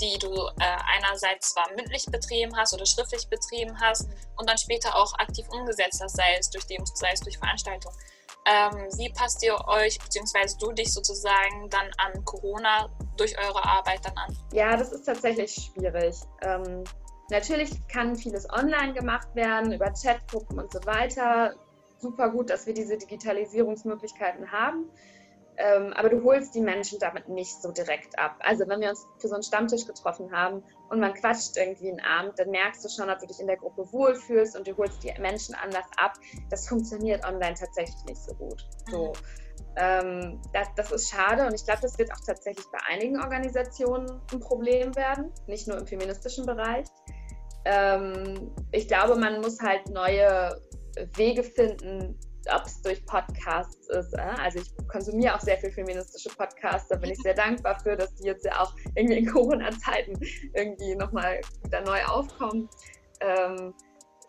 die 0.00 0.18
du 0.18 0.32
äh, 0.32 0.76
einerseits 0.96 1.52
zwar 1.52 1.70
mündlich 1.74 2.06
betrieben 2.06 2.56
hast 2.56 2.72
oder 2.74 2.86
schriftlich 2.86 3.28
betrieben 3.28 3.78
hast 3.80 4.08
und 4.36 4.48
dann 4.48 4.58
später 4.58 4.94
auch 4.94 5.12
aktiv 5.18 5.46
umgesetzt 5.50 6.00
hast, 6.02 6.16
sei 6.16 6.36
es 6.38 6.50
durch 6.50 6.66
Demos, 6.66 6.92
sei 6.94 7.10
es 7.12 7.20
durch 7.20 7.38
Veranstaltungen? 7.38 7.96
Ähm, 8.46 8.88
wie 8.96 9.10
passt 9.12 9.42
ihr 9.42 9.56
euch, 9.66 9.98
beziehungsweise 9.98 10.56
du 10.58 10.70
dich 10.70 10.92
sozusagen 10.92 11.68
dann 11.68 11.90
an 11.98 12.24
Corona 12.24 12.88
durch 13.16 13.36
eure 13.38 13.64
Arbeit 13.64 14.04
dann 14.04 14.16
an? 14.16 14.36
Ja, 14.52 14.76
das 14.76 14.92
ist 14.92 15.04
tatsächlich 15.04 15.52
schwierig. 15.52 16.14
Ähm, 16.42 16.84
natürlich 17.28 17.70
kann 17.88 18.14
vieles 18.14 18.48
online 18.48 18.92
gemacht 18.94 19.34
werden, 19.34 19.72
über 19.72 19.92
Chatgruppen 19.92 20.60
und 20.60 20.72
so 20.72 20.78
weiter. 20.86 21.56
super 21.98 22.30
gut, 22.30 22.50
dass 22.50 22.66
wir 22.66 22.74
diese 22.74 22.96
Digitalisierungsmöglichkeiten 22.98 24.52
haben. 24.52 24.84
Ähm, 25.58 25.92
aber 25.94 26.10
du 26.10 26.22
holst 26.22 26.54
die 26.54 26.60
Menschen 26.60 26.98
damit 26.98 27.28
nicht 27.28 27.62
so 27.62 27.72
direkt 27.72 28.18
ab. 28.18 28.36
Also 28.40 28.68
wenn 28.68 28.80
wir 28.80 28.90
uns 28.90 29.06
für 29.18 29.28
so 29.28 29.34
einen 29.34 29.42
Stammtisch 29.42 29.86
getroffen 29.86 30.30
haben 30.30 30.62
und 30.90 31.00
man 31.00 31.14
quatscht 31.14 31.56
irgendwie 31.56 31.90
einen 31.90 32.00
Abend, 32.00 32.38
dann 32.38 32.50
merkst 32.50 32.84
du 32.84 32.88
schon, 32.88 33.08
ob 33.08 33.18
du 33.18 33.26
dich 33.26 33.40
in 33.40 33.46
der 33.46 33.56
Gruppe 33.56 33.90
wohlfühlst 33.90 34.56
und 34.56 34.66
du 34.66 34.76
holst 34.76 35.02
die 35.02 35.12
Menschen 35.20 35.54
anders 35.54 35.86
ab. 35.96 36.14
Das 36.50 36.68
funktioniert 36.68 37.24
online 37.24 37.54
tatsächlich 37.54 38.04
nicht 38.06 38.22
so 38.22 38.34
gut. 38.34 38.66
So. 38.90 39.12
Ähm, 39.76 40.40
das, 40.52 40.68
das 40.76 40.92
ist 40.92 41.10
schade 41.10 41.46
und 41.46 41.54
ich 41.54 41.64
glaube, 41.64 41.80
das 41.82 41.98
wird 41.98 42.10
auch 42.12 42.24
tatsächlich 42.26 42.66
bei 42.72 42.78
einigen 42.88 43.20
Organisationen 43.20 44.20
ein 44.32 44.40
Problem 44.40 44.94
werden, 44.96 45.32
nicht 45.46 45.68
nur 45.68 45.78
im 45.78 45.86
feministischen 45.86 46.46
Bereich. 46.46 46.86
Ähm, 47.66 48.54
ich 48.72 48.88
glaube, 48.88 49.16
man 49.16 49.40
muss 49.40 49.60
halt 49.60 49.88
neue 49.90 50.60
Wege 51.16 51.42
finden, 51.42 52.18
ob 52.54 52.66
es 52.66 52.80
durch 52.82 53.04
Podcasts 53.06 53.88
ist. 53.88 54.12
Äh? 54.14 54.20
Also 54.42 54.60
ich 54.60 54.88
konsumiere 54.88 55.34
auch 55.34 55.40
sehr 55.40 55.58
viel 55.58 55.70
feministische 55.70 56.28
Podcasts, 56.30 56.88
da 56.88 56.96
bin 56.96 57.10
ich 57.10 57.18
sehr 57.18 57.34
dankbar 57.34 57.78
für, 57.80 57.96
dass 57.96 58.14
die 58.14 58.26
jetzt 58.26 58.44
ja 58.44 58.60
auch 58.60 58.74
irgendwie 58.94 59.18
in 59.18 59.26
Corona-Zeiten 59.26 60.18
irgendwie 60.54 60.94
nochmal 60.96 61.40
wieder 61.64 61.80
neu 61.82 62.02
aufkommen. 62.04 62.68
Ähm, 63.20 63.74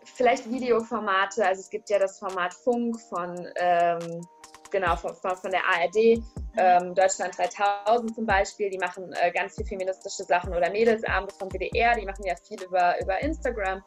vielleicht 0.04 0.50
Videoformate, 0.50 1.44
also 1.44 1.60
es 1.60 1.70
gibt 1.70 1.90
ja 1.90 1.98
das 1.98 2.18
Format 2.18 2.54
Funk 2.54 2.98
von, 3.08 3.46
ähm, 3.56 4.26
genau, 4.70 4.96
von, 4.96 5.14
von, 5.14 5.50
der 5.50 5.60
ARD, 5.64 6.22
ähm, 6.56 6.94
Deutschland 6.94 7.36
3000 7.36 8.14
zum 8.14 8.26
Beispiel, 8.26 8.70
die 8.70 8.78
machen 8.78 9.12
äh, 9.20 9.30
ganz 9.32 9.56
viel 9.56 9.66
feministische 9.66 10.24
Sachen 10.24 10.54
oder 10.54 10.70
Mädelsabende 10.70 11.34
vom 11.38 11.48
WDR, 11.50 11.94
die 11.94 12.06
machen 12.06 12.24
ja 12.24 12.34
viel 12.36 12.62
über, 12.62 13.00
über 13.00 13.18
Instagram 13.20 13.82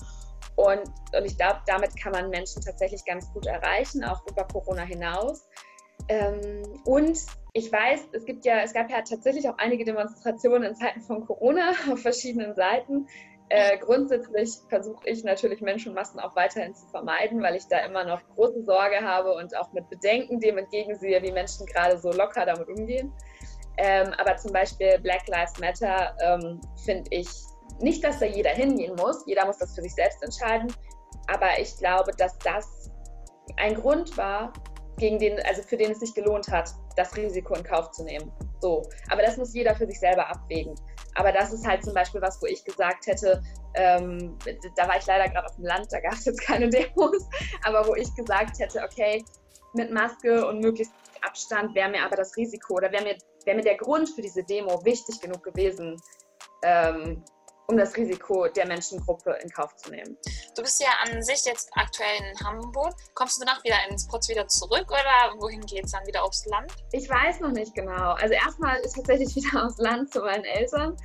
und, 0.55 0.83
und 1.15 1.25
ich 1.25 1.37
glaube, 1.37 1.61
damit 1.65 1.95
kann 2.01 2.11
man 2.11 2.29
Menschen 2.29 2.61
tatsächlich 2.61 3.03
ganz 3.05 3.31
gut 3.33 3.45
erreichen, 3.45 4.03
auch 4.03 4.21
über 4.27 4.43
Corona 4.45 4.83
hinaus. 4.83 5.47
Ähm, 6.07 6.63
und 6.85 7.17
ich 7.53 7.71
weiß, 7.71 8.09
es 8.13 8.25
gibt 8.25 8.45
ja, 8.45 8.61
es 8.61 8.73
gab 8.73 8.89
ja 8.89 9.01
tatsächlich 9.01 9.47
auch 9.47 9.57
einige 9.57 9.85
Demonstrationen 9.85 10.63
in 10.63 10.75
Zeiten 10.75 11.01
von 11.01 11.25
Corona 11.25 11.71
auf 11.91 11.99
verschiedenen 11.99 12.55
Seiten. 12.55 13.07
Äh, 13.49 13.77
grundsätzlich 13.79 14.59
versuche 14.69 15.09
ich 15.09 15.25
natürlich 15.25 15.59
Menschenmassen 15.59 16.21
auch 16.21 16.37
weiterhin 16.37 16.73
zu 16.73 16.87
vermeiden, 16.87 17.41
weil 17.41 17.57
ich 17.57 17.67
da 17.67 17.79
immer 17.79 18.05
noch 18.05 18.21
große 18.35 18.63
Sorge 18.63 19.01
habe 19.01 19.33
und 19.33 19.57
auch 19.57 19.73
mit 19.73 19.89
Bedenken 19.89 20.39
dem 20.39 20.57
entgegensehe, 20.57 21.21
wie 21.21 21.33
Menschen 21.33 21.65
gerade 21.65 21.97
so 21.97 22.13
locker 22.13 22.45
damit 22.45 22.69
umgehen. 22.69 23.11
Ähm, 23.77 24.13
aber 24.17 24.37
zum 24.37 24.53
Beispiel 24.53 24.99
Black 24.99 25.27
Lives 25.27 25.59
Matter 25.59 26.15
ähm, 26.21 26.61
finde 26.85 27.09
ich 27.11 27.27
nicht, 27.81 28.03
dass 28.03 28.19
da 28.19 28.25
jeder 28.25 28.51
hingehen 28.51 28.95
muss, 28.95 29.25
jeder 29.25 29.45
muss 29.45 29.57
das 29.57 29.75
für 29.75 29.81
sich 29.81 29.93
selbst 29.93 30.21
entscheiden, 30.23 30.73
aber 31.27 31.59
ich 31.59 31.77
glaube, 31.77 32.11
dass 32.17 32.37
das 32.39 32.91
ein 33.57 33.75
Grund 33.75 34.17
war, 34.17 34.53
gegen 34.97 35.17
den, 35.17 35.39
also 35.45 35.63
für 35.63 35.77
den 35.77 35.91
es 35.91 35.99
sich 35.99 36.13
gelohnt 36.13 36.47
hat, 36.49 36.69
das 36.95 37.15
Risiko 37.17 37.55
in 37.55 37.63
Kauf 37.63 37.91
zu 37.91 38.03
nehmen. 38.03 38.31
So. 38.59 38.83
Aber 39.09 39.23
das 39.23 39.35
muss 39.35 39.53
jeder 39.53 39.75
für 39.75 39.87
sich 39.87 39.99
selber 39.99 40.27
abwägen. 40.29 40.75
Aber 41.15 41.31
das 41.31 41.51
ist 41.51 41.67
halt 41.67 41.83
zum 41.83 41.93
Beispiel 41.93 42.21
was, 42.21 42.41
wo 42.41 42.45
ich 42.45 42.63
gesagt 42.63 43.07
hätte, 43.07 43.41
ähm, 43.73 44.37
da 44.75 44.87
war 44.87 44.97
ich 44.97 45.05
leider 45.07 45.27
gerade 45.29 45.47
auf 45.47 45.55
dem 45.55 45.65
Land, 45.65 45.87
da 45.91 45.99
gab 45.99 46.13
es 46.13 46.25
jetzt 46.25 46.41
keine 46.41 46.69
Demos, 46.69 47.27
aber 47.63 47.87
wo 47.87 47.95
ich 47.95 48.13
gesagt 48.15 48.59
hätte, 48.59 48.83
okay, 48.83 49.23
mit 49.73 49.91
Maske 49.91 50.45
und 50.45 50.59
möglichst 50.59 50.93
Abstand 51.21 51.73
wäre 51.75 51.89
mir 51.89 52.03
aber 52.05 52.17
das 52.17 52.35
Risiko 52.37 52.75
oder 52.75 52.91
wäre 52.91 53.03
mir, 53.03 53.17
wär 53.45 53.55
mir 53.55 53.63
der 53.63 53.77
Grund 53.77 54.09
für 54.09 54.21
diese 54.21 54.43
Demo 54.43 54.83
wichtig 54.85 55.19
genug 55.19 55.43
gewesen, 55.43 56.01
ähm, 56.63 57.23
um 57.71 57.77
das 57.77 57.95
Risiko 57.95 58.47
der 58.47 58.67
Menschengruppe 58.67 59.37
in 59.41 59.49
Kauf 59.49 59.75
zu 59.77 59.89
nehmen. 59.91 60.17
Du 60.55 60.61
bist 60.61 60.81
ja 60.81 60.89
an 61.05 61.23
sich 61.23 61.45
jetzt 61.45 61.69
aktuell 61.73 62.09
in 62.19 62.45
Hamburg. 62.45 62.93
Kommst 63.15 63.41
du 63.41 63.45
danach 63.45 63.63
wieder 63.63 63.77
ins 63.89 64.07
Putz 64.07 64.27
wieder 64.29 64.47
zurück 64.47 64.87
oder 64.89 65.39
wohin 65.39 65.61
geht 65.61 65.85
es 65.85 65.91
dann 65.91 66.05
wieder 66.05 66.23
aufs 66.23 66.45
Land? 66.45 66.71
Ich 66.91 67.09
weiß 67.09 67.39
noch 67.39 67.51
nicht 67.51 67.73
genau. 67.73 68.11
Also 68.13 68.33
erstmal 68.33 68.77
ist 68.81 68.95
tatsächlich 68.95 69.33
wieder 69.35 69.65
aufs 69.65 69.77
Land 69.77 70.11
zu 70.11 70.19
meinen 70.19 70.43
Eltern. 70.43 70.97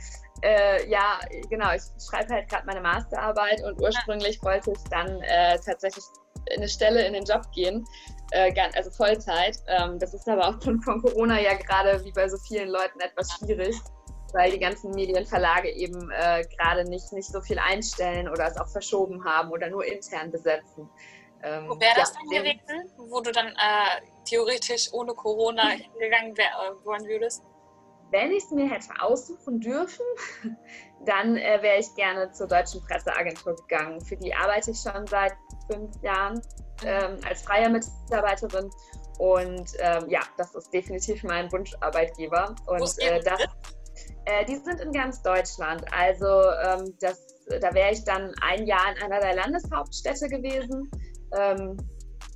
Äh, 0.42 0.88
ja, 0.90 1.20
genau, 1.48 1.72
ich 1.72 1.83
schreibe 2.05 2.35
halt 2.35 2.48
gerade 2.48 2.66
meine 2.66 2.81
Masterarbeit 2.81 3.62
und 3.62 3.81
ursprünglich 3.81 4.42
wollte 4.42 4.72
ich 4.72 4.83
dann 4.90 5.22
äh, 5.22 5.59
tatsächlich 5.64 6.05
in 6.50 6.59
eine 6.59 6.68
Stelle 6.68 7.07
in 7.07 7.14
den 7.14 7.24
Job 7.24 7.50
gehen, 7.52 7.85
äh, 8.33 8.52
also 8.74 8.90
Vollzeit. 8.90 9.57
Ähm, 9.68 9.98
das 9.98 10.12
ist 10.12 10.29
aber 10.29 10.48
aufgrund 10.48 10.85
von 10.85 11.00
Corona 11.00 11.40
ja 11.40 11.55
gerade 11.55 12.05
wie 12.05 12.12
bei 12.12 12.29
so 12.29 12.37
vielen 12.38 12.68
Leuten 12.68 13.00
etwas 13.00 13.33
schwierig 13.33 13.76
weil 14.37 14.51
die 14.51 14.59
ganzen 14.59 14.90
Medienverlage 14.90 15.70
eben 15.70 16.11
äh, 16.11 16.44
gerade 16.59 16.85
nicht, 16.85 17.11
nicht 17.12 17.29
so 17.29 17.40
viel 17.40 17.59
einstellen 17.59 18.29
oder 18.29 18.46
es 18.46 18.59
auch 18.59 18.68
verschoben 18.68 19.25
haben 19.25 19.51
oder 19.51 19.70
nur 19.70 19.85
intern 19.85 20.31
besetzen. 20.31 20.90
Ähm, 21.42 21.68
Wo 21.68 21.81
wäre 21.81 21.94
das 21.96 22.12
ja, 22.12 22.20
dann 22.20 22.44
gewesen, 22.44 22.90
wo 23.11 23.20
du 23.20 23.33
dann 23.33 23.46
äh, 23.46 24.03
theoretisch 24.29 24.92
ohne 24.92 25.14
Corona 25.14 25.68
hingegangen 25.70 26.37
wär, 26.37 26.46
äh, 26.46 27.09
würdest? 27.09 27.44
Wenn 28.11 28.31
ich 28.31 28.44
es 28.44 28.51
mir 28.51 28.68
hätte 28.68 28.88
aussuchen 29.01 29.61
dürfen, 29.61 30.05
dann 31.07 31.38
äh, 31.38 31.62
wäre 31.62 31.79
ich 31.79 31.94
gerne 31.94 32.31
zur 32.33 32.46
Deutschen 32.46 32.85
Presseagentur 32.87 33.57
gegangen. 33.57 34.03
Für 34.03 34.16
die 34.16 34.35
arbeite 34.35 34.70
ich 34.72 34.79
schon 34.79 35.07
seit 35.07 35.33
fünf 35.70 35.90
Jahren 36.03 36.35
mhm. 36.35 36.87
ähm, 36.87 37.18
als 37.27 37.42
freie 37.42 37.70
Mitarbeiterin. 37.70 38.70
Und 39.18 39.72
ähm, 39.79 40.11
ja, 40.11 40.20
das 40.37 40.55
ist 40.55 40.70
definitiv 40.75 41.22
mein 41.25 41.51
Wunscharbeitgeber. 41.51 42.55
Und 42.66 42.99
äh, 42.99 43.20
das, 43.20 43.40
äh, 44.26 44.44
die 44.44 44.56
sind 44.56 44.80
in 44.80 44.92
ganz 44.92 45.22
Deutschland. 45.22 45.84
Also 45.92 46.26
ähm, 46.26 46.94
das, 47.00 47.18
da 47.60 47.72
wäre 47.72 47.92
ich 47.92 48.04
dann 48.04 48.34
ein 48.42 48.66
Jahr 48.66 48.94
in 48.96 49.02
einer 49.02 49.20
der 49.20 49.34
Landeshauptstädte 49.34 50.28
gewesen. 50.28 50.90
Ähm, 51.36 51.76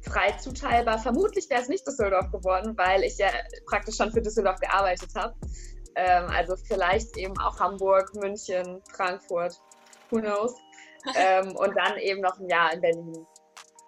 frei 0.09 0.33
zuteilbar. 0.33 0.99
Vermutlich 0.99 1.51
wäre 1.51 1.63
es 1.63 1.69
nicht 1.69 1.87
Düsseldorf 1.87 2.31
geworden, 2.31 2.77
weil 2.77 3.03
ich 3.03 3.19
ja 3.19 3.29
praktisch 3.67 3.97
schon 3.97 4.13
für 4.13 4.23
Düsseldorf 4.23 4.59
gearbeitet 4.61 5.11
habe. 5.15 5.35
Ähm, 5.97 6.27
also 6.31 6.57
vielleicht 6.57 7.17
eben 7.17 7.37
auch 7.39 7.59
Hamburg, 7.59 8.15
München, 8.15 8.81
Frankfurt, 8.95 9.61
who 10.11 10.21
knows. 10.21 10.55
Ähm, 11.17 11.55
und 11.57 11.77
dann 11.77 11.97
eben 11.99 12.21
noch 12.21 12.39
ein 12.39 12.49
Jahr 12.49 12.73
in 12.73 12.81
Berlin. 12.81 13.27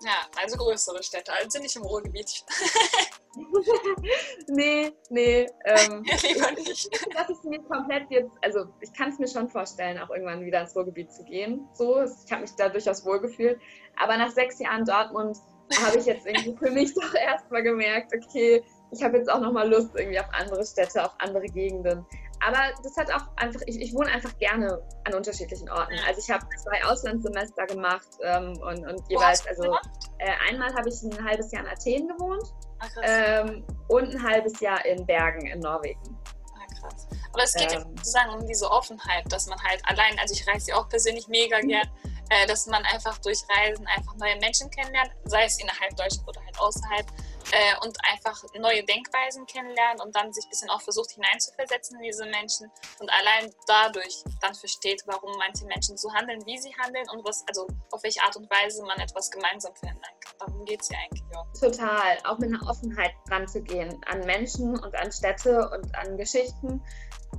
Ja, 0.04 0.26
also 0.42 0.56
größere 0.56 1.02
Städte, 1.02 1.32
also 1.32 1.60
nicht 1.60 1.76
im 1.76 1.82
Ruhrgebiet. 1.82 2.44
nee, 4.48 4.92
nee. 5.10 5.46
Ähm, 5.64 6.02
Lieber 6.22 6.52
nicht. 6.52 6.88
Das 7.14 7.30
ist 7.30 7.44
mir 7.44 7.60
komplett 7.62 8.10
jetzt, 8.10 8.32
also 8.42 8.66
ich 8.80 8.92
kann 8.92 9.10
es 9.10 9.18
mir 9.18 9.28
schon 9.28 9.48
vorstellen, 9.48 9.98
auch 9.98 10.10
irgendwann 10.10 10.44
wieder 10.44 10.60
ins 10.60 10.76
Ruhrgebiet 10.76 11.12
zu 11.12 11.24
gehen. 11.24 11.68
So, 11.72 12.02
ich 12.02 12.30
habe 12.30 12.42
mich 12.42 12.54
da 12.56 12.68
durchaus 12.68 13.04
wohlgefühlt. 13.04 13.58
Aber 13.96 14.16
nach 14.16 14.30
sechs 14.30 14.58
Jahren 14.58 14.84
Dortmund 14.84 15.38
habe 15.80 15.98
ich 15.98 16.06
jetzt 16.06 16.26
irgendwie 16.26 16.56
für 16.56 16.70
mich 16.70 16.94
doch 16.94 17.14
erstmal 17.14 17.62
gemerkt, 17.62 18.12
okay, 18.14 18.62
ich 18.92 19.02
habe 19.02 19.16
jetzt 19.16 19.30
auch 19.30 19.40
nochmal 19.40 19.68
Lust 19.68 19.90
irgendwie 19.94 20.20
auf 20.20 20.26
andere 20.32 20.64
Städte, 20.64 21.04
auf 21.04 21.12
andere 21.18 21.46
Gegenden. 21.46 22.04
Aber 22.40 22.58
das 22.82 22.96
hat 22.96 23.10
auch 23.12 23.26
einfach, 23.36 23.60
ich, 23.66 23.80
ich 23.80 23.94
wohne 23.94 24.10
einfach 24.10 24.36
gerne 24.38 24.82
an 25.04 25.14
unterschiedlichen 25.14 25.70
Orten. 25.70 25.94
Also 26.06 26.20
ich 26.20 26.30
habe 26.30 26.44
zwei 26.62 26.84
Auslandssemester 26.84 27.66
gemacht 27.66 28.08
ähm, 28.22 28.52
und, 28.60 28.86
und 28.86 29.02
jeweils, 29.08 29.46
also 29.46 29.76
äh, 30.18 30.32
einmal 30.48 30.74
habe 30.74 30.88
ich 30.88 31.02
ein 31.02 31.24
halbes 31.24 31.52
Jahr 31.52 31.62
in 31.64 31.70
Athen 31.70 32.08
gewohnt 32.08 32.52
Ach, 32.80 32.90
ähm, 33.02 33.64
und 33.88 34.14
ein 34.14 34.22
halbes 34.22 34.60
Jahr 34.60 34.84
in 34.84 35.06
Bergen 35.06 35.46
in 35.46 35.60
Norwegen. 35.60 36.18
Ah, 36.54 36.80
krass. 36.80 37.06
Aber 37.32 37.44
es 37.44 37.54
geht 37.54 37.72
ähm, 37.72 37.78
ja 37.78 37.86
sozusagen 37.96 38.30
um 38.34 38.46
diese 38.46 38.70
Offenheit, 38.70 39.24
dass 39.32 39.46
man 39.46 39.58
halt 39.62 39.80
allein, 39.84 40.18
also 40.18 40.34
ich 40.34 40.46
reise 40.46 40.72
ja 40.72 40.76
auch 40.76 40.88
persönlich 40.88 41.28
mega 41.28 41.58
mhm. 41.62 41.68
gern, 41.68 41.88
äh, 42.28 42.46
dass 42.46 42.66
man 42.66 42.82
einfach 42.92 43.16
durch 43.18 43.42
Reisen 43.48 43.86
einfach 43.86 44.16
neue 44.16 44.36
Menschen 44.40 44.68
kennenlernt, 44.70 45.12
sei 45.24 45.44
es 45.44 45.60
innerhalb 45.60 45.96
Deutschland 45.96 46.28
oder 46.28 46.40
halt 46.44 46.60
außerhalb 46.60 47.06
äh, 47.52 47.76
und 47.84 47.96
einfach 48.10 48.42
neue 48.58 48.82
Denkweisen 48.84 49.46
kennenlernt 49.46 50.02
und 50.02 50.16
dann 50.16 50.32
sich 50.32 50.46
ein 50.46 50.50
bisschen 50.50 50.70
auch 50.70 50.80
versucht 50.80 51.10
hineinzuversetzen 51.12 51.96
in 51.96 52.02
diese 52.02 52.24
Menschen 52.24 52.70
und 52.98 53.10
allein 53.12 53.52
dadurch 53.66 54.24
dann 54.40 54.54
versteht, 54.54 55.02
warum 55.06 55.36
manche 55.36 55.66
Menschen 55.66 55.96
so 55.98 56.12
handeln, 56.12 56.44
wie 56.46 56.58
sie 56.58 56.74
handeln 56.82 57.06
und 57.10 57.24
was, 57.24 57.44
also 57.46 57.66
auf 57.90 58.02
welche 58.02 58.22
Art 58.22 58.36
und 58.36 58.50
Weise 58.50 58.82
man 58.84 58.98
etwas 58.98 59.30
gemeinsam 59.30 59.74
verändern 59.76 60.12
kann. 60.20 60.34
Darum 60.38 60.64
geht 60.64 60.80
es 60.80 60.88
ja 60.88 60.98
eigentlich 60.98 61.24
auch. 61.36 61.46
Total, 61.60 62.18
auch 62.24 62.38
mit 62.38 62.48
einer 62.48 62.68
Offenheit 62.68 63.12
ranzugehen 63.30 64.00
an 64.06 64.20
Menschen 64.20 64.78
und 64.78 64.94
an 64.96 65.12
Städte 65.12 65.68
und 65.70 65.94
an 65.94 66.16
Geschichten. 66.16 66.82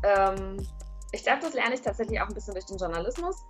Ähm, 0.03 0.67
ich 1.11 1.23
glaube, 1.23 1.41
das 1.41 1.53
lerne 1.53 1.75
ich 1.75 1.81
tatsächlich 1.81 2.19
auch 2.19 2.27
ein 2.27 2.33
bisschen 2.33 2.55
durch 2.55 2.65
den 2.65 2.77
Journalismus, 2.77 3.35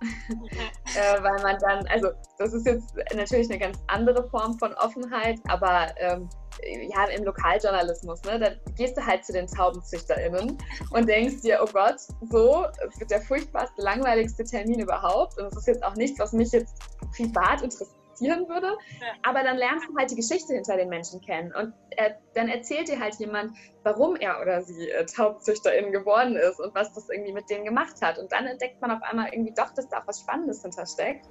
äh, 0.96 1.22
weil 1.22 1.42
man 1.42 1.58
dann, 1.58 1.86
also 1.88 2.10
das 2.36 2.52
ist 2.52 2.66
jetzt 2.66 2.94
natürlich 3.14 3.50
eine 3.50 3.58
ganz 3.58 3.78
andere 3.86 4.28
Form 4.28 4.58
von 4.58 4.74
Offenheit, 4.74 5.40
aber 5.48 5.94
ähm, 5.98 6.28
ja, 6.62 7.04
im 7.06 7.24
Lokaljournalismus, 7.24 8.22
ne, 8.24 8.38
da 8.38 8.50
gehst 8.76 8.96
du 8.96 9.04
halt 9.04 9.24
zu 9.24 9.32
den 9.32 9.46
TaubenzüchterInnen 9.46 10.58
und 10.90 11.08
denkst 11.08 11.42
dir, 11.42 11.60
oh 11.62 11.68
Gott, 11.72 12.00
so, 12.30 12.66
es 12.88 12.98
wird 12.98 13.10
der 13.10 13.20
furchtbarste, 13.20 13.80
langweiligste 13.82 14.44
Termin 14.44 14.80
überhaupt 14.80 15.38
und 15.38 15.46
es 15.46 15.56
ist 15.56 15.66
jetzt 15.66 15.84
auch 15.84 15.94
nichts, 15.94 16.18
was 16.18 16.32
mich 16.32 16.52
jetzt 16.52 16.74
privat 17.16 17.62
interessieren 17.62 18.48
würde. 18.48 18.68
Ja. 19.00 19.06
Aber 19.22 19.42
dann 19.42 19.56
lernst 19.56 19.88
du 19.88 19.96
halt 19.96 20.10
die 20.10 20.16
Geschichte 20.16 20.54
hinter 20.54 20.76
den 20.76 20.88
Menschen 20.88 21.20
kennen. 21.20 21.52
Und 21.54 21.74
er, 21.90 22.16
dann 22.34 22.48
erzählt 22.48 22.88
dir 22.88 22.98
halt 22.98 23.14
jemand, 23.16 23.56
warum 23.82 24.16
er 24.16 24.40
oder 24.40 24.62
sie 24.62 24.88
äh, 24.90 25.04
Taubzüchterin 25.04 25.92
geworden 25.92 26.36
ist 26.36 26.60
und 26.60 26.74
was 26.74 26.92
das 26.94 27.08
irgendwie 27.08 27.32
mit 27.32 27.50
denen 27.50 27.64
gemacht 27.64 28.00
hat. 28.02 28.18
Und 28.18 28.30
dann 28.32 28.46
entdeckt 28.46 28.80
man 28.80 28.90
auf 28.90 29.02
einmal 29.02 29.32
irgendwie 29.32 29.54
doch, 29.54 29.72
dass 29.74 29.88
da 29.88 29.98
auch 29.98 30.06
was 30.06 30.20
Spannendes 30.20 30.62
hintersteckt. 30.62 31.26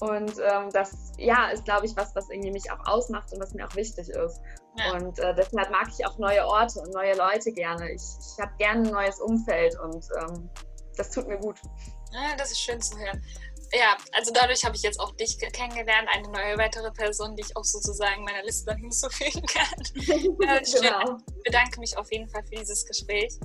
Und 0.00 0.32
ähm, 0.38 0.70
das, 0.72 1.12
ja, 1.18 1.50
ist, 1.50 1.64
glaube 1.64 1.86
ich, 1.86 1.96
was, 1.96 2.14
was 2.14 2.30
irgendwie 2.30 2.52
mich 2.52 2.70
auch 2.70 2.86
ausmacht 2.86 3.32
und 3.32 3.40
was 3.40 3.52
mir 3.52 3.66
auch 3.66 3.74
wichtig 3.74 4.08
ist. 4.08 4.40
Ja. 4.76 4.92
Und 4.92 5.18
äh, 5.18 5.34
deshalb 5.34 5.70
mag 5.70 5.88
ich 5.88 6.06
auch 6.06 6.18
neue 6.18 6.46
Orte 6.46 6.80
und 6.80 6.94
neue 6.94 7.16
Leute 7.16 7.52
gerne. 7.52 7.90
Ich, 7.90 8.02
ich 8.20 8.40
habe 8.40 8.52
gerne 8.58 8.86
ein 8.86 8.92
neues 8.92 9.20
Umfeld 9.20 9.78
und 9.80 10.06
ähm, 10.20 10.48
das 10.96 11.10
tut 11.10 11.26
mir 11.26 11.38
gut. 11.38 11.56
Ja, 12.12 12.36
das 12.36 12.52
ist 12.52 12.60
schön 12.60 12.80
zu 12.80 12.96
hören. 12.98 13.22
Ja, 13.72 13.96
also 14.12 14.32
dadurch 14.32 14.64
habe 14.64 14.76
ich 14.76 14.82
jetzt 14.82 14.98
auch 14.98 15.14
dich 15.16 15.38
kennengelernt, 15.38 16.08
eine 16.10 16.28
neue 16.28 16.56
weitere 16.56 16.90
Person, 16.90 17.36
die 17.36 17.42
ich 17.42 17.56
auch 17.56 17.64
sozusagen 17.64 18.24
meiner 18.24 18.42
Liste 18.42 18.74
hinzufügen 18.74 19.46
kann. 19.46 19.78
äh, 19.94 20.62
genau. 20.62 21.18
Ich 21.26 21.42
bedanke 21.44 21.80
mich 21.80 21.96
auf 21.98 22.10
jeden 22.10 22.28
Fall 22.28 22.42
für 22.44 22.56
dieses 22.56 22.86
Gespräch. 22.86 23.38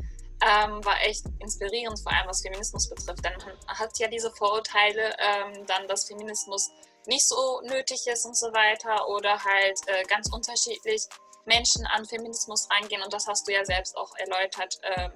Ähm, 0.45 0.84
war 0.84 0.99
echt 1.01 1.25
inspirierend, 1.39 1.99
vor 2.01 2.12
allem 2.12 2.27
was 2.27 2.41
Feminismus 2.41 2.89
betrifft. 2.89 3.23
Denn 3.23 3.34
man 3.38 3.77
hat 3.79 3.97
ja 3.99 4.08
diese 4.08 4.32
Vorurteile, 4.32 5.15
ähm, 5.17 5.65
dann, 5.67 5.88
dass 5.88 6.06
Feminismus 6.06 6.69
nicht 7.08 7.27
so 7.27 7.62
nötig 7.62 8.06
ist 8.08 8.25
und 8.25 8.36
so 8.36 8.47
weiter 8.47 9.08
oder 9.08 9.41
halt 9.43 9.79
äh, 9.88 10.03
ganz 10.03 10.29
unterschiedlich 10.34 11.08
Menschen 11.45 11.86
an 11.88 12.06
Feminismus 12.06 12.67
reingehen. 12.69 13.01
Und 13.01 13.13
das 13.13 13.27
hast 13.27 13.47
du 13.47 13.53
ja 13.53 13.63
selbst 13.65 13.95
auch 13.97 14.13
erläutert, 14.17 14.77
ähm, 14.95 15.12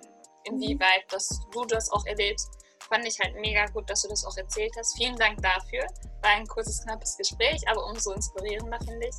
inwieweit 0.46 1.04
dass 1.10 1.30
du 1.52 1.66
das 1.66 1.92
auch 1.92 2.06
erlebst. 2.06 2.50
Fand 2.90 3.06
ich 3.06 3.20
halt 3.20 3.36
mega 3.36 3.66
gut, 3.68 3.90
dass 3.90 4.04
du 4.04 4.10
das 4.10 4.26
auch 4.26 4.38
erzählt 4.38 4.72
hast. 4.78 4.96
Vielen 4.98 5.18
Dank 5.18 5.42
dafür. 5.42 5.86
War 6.22 6.32
ein 6.32 6.48
kurzes, 6.48 6.84
knappes 6.84 7.18
Gespräch, 7.18 7.62
aber 7.68 7.86
umso 7.86 8.12
inspirierender, 8.14 8.80
finde 8.80 9.08
ich. 9.08 9.16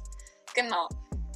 Genau. 0.54 0.88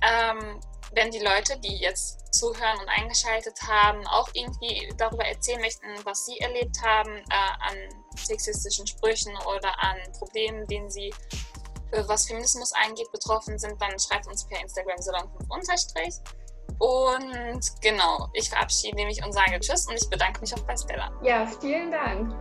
Ähm, 0.02 0.60
wenn 0.94 1.10
die 1.10 1.20
Leute, 1.20 1.58
die 1.60 1.76
jetzt 1.76 2.34
zuhören 2.34 2.78
und 2.80 2.88
eingeschaltet 2.88 3.58
haben, 3.66 4.06
auch 4.06 4.28
irgendwie 4.34 4.92
darüber 4.96 5.24
erzählen 5.24 5.60
möchten, 5.60 5.86
was 6.04 6.26
sie 6.26 6.38
erlebt 6.38 6.76
haben 6.82 7.16
äh, 7.16 7.68
an 7.68 7.76
sexistischen 8.16 8.86
Sprüchen 8.86 9.34
oder 9.56 9.70
an 9.82 9.96
Problemen, 10.18 10.66
denen 10.66 10.90
sie, 10.90 11.12
äh, 11.92 12.02
was 12.06 12.26
Feminismus 12.26 12.72
angeht, 12.72 13.10
betroffen 13.12 13.58
sind, 13.58 13.80
dann 13.80 13.98
schreibt 13.98 14.26
uns 14.26 14.46
per 14.46 14.60
Instagram 14.60 14.98
salon5 14.98 16.20
Und 16.78 17.60
genau, 17.80 18.28
ich 18.32 18.48
verabschiede 18.48 19.04
mich 19.04 19.24
und 19.24 19.32
sage 19.32 19.58
Tschüss 19.60 19.86
und 19.86 19.94
ich 19.94 20.08
bedanke 20.08 20.40
mich 20.40 20.54
auch 20.54 20.62
bei 20.66 20.76
Stella. 20.76 21.10
Ja, 21.22 21.46
vielen 21.60 21.90
Dank. 21.90 22.34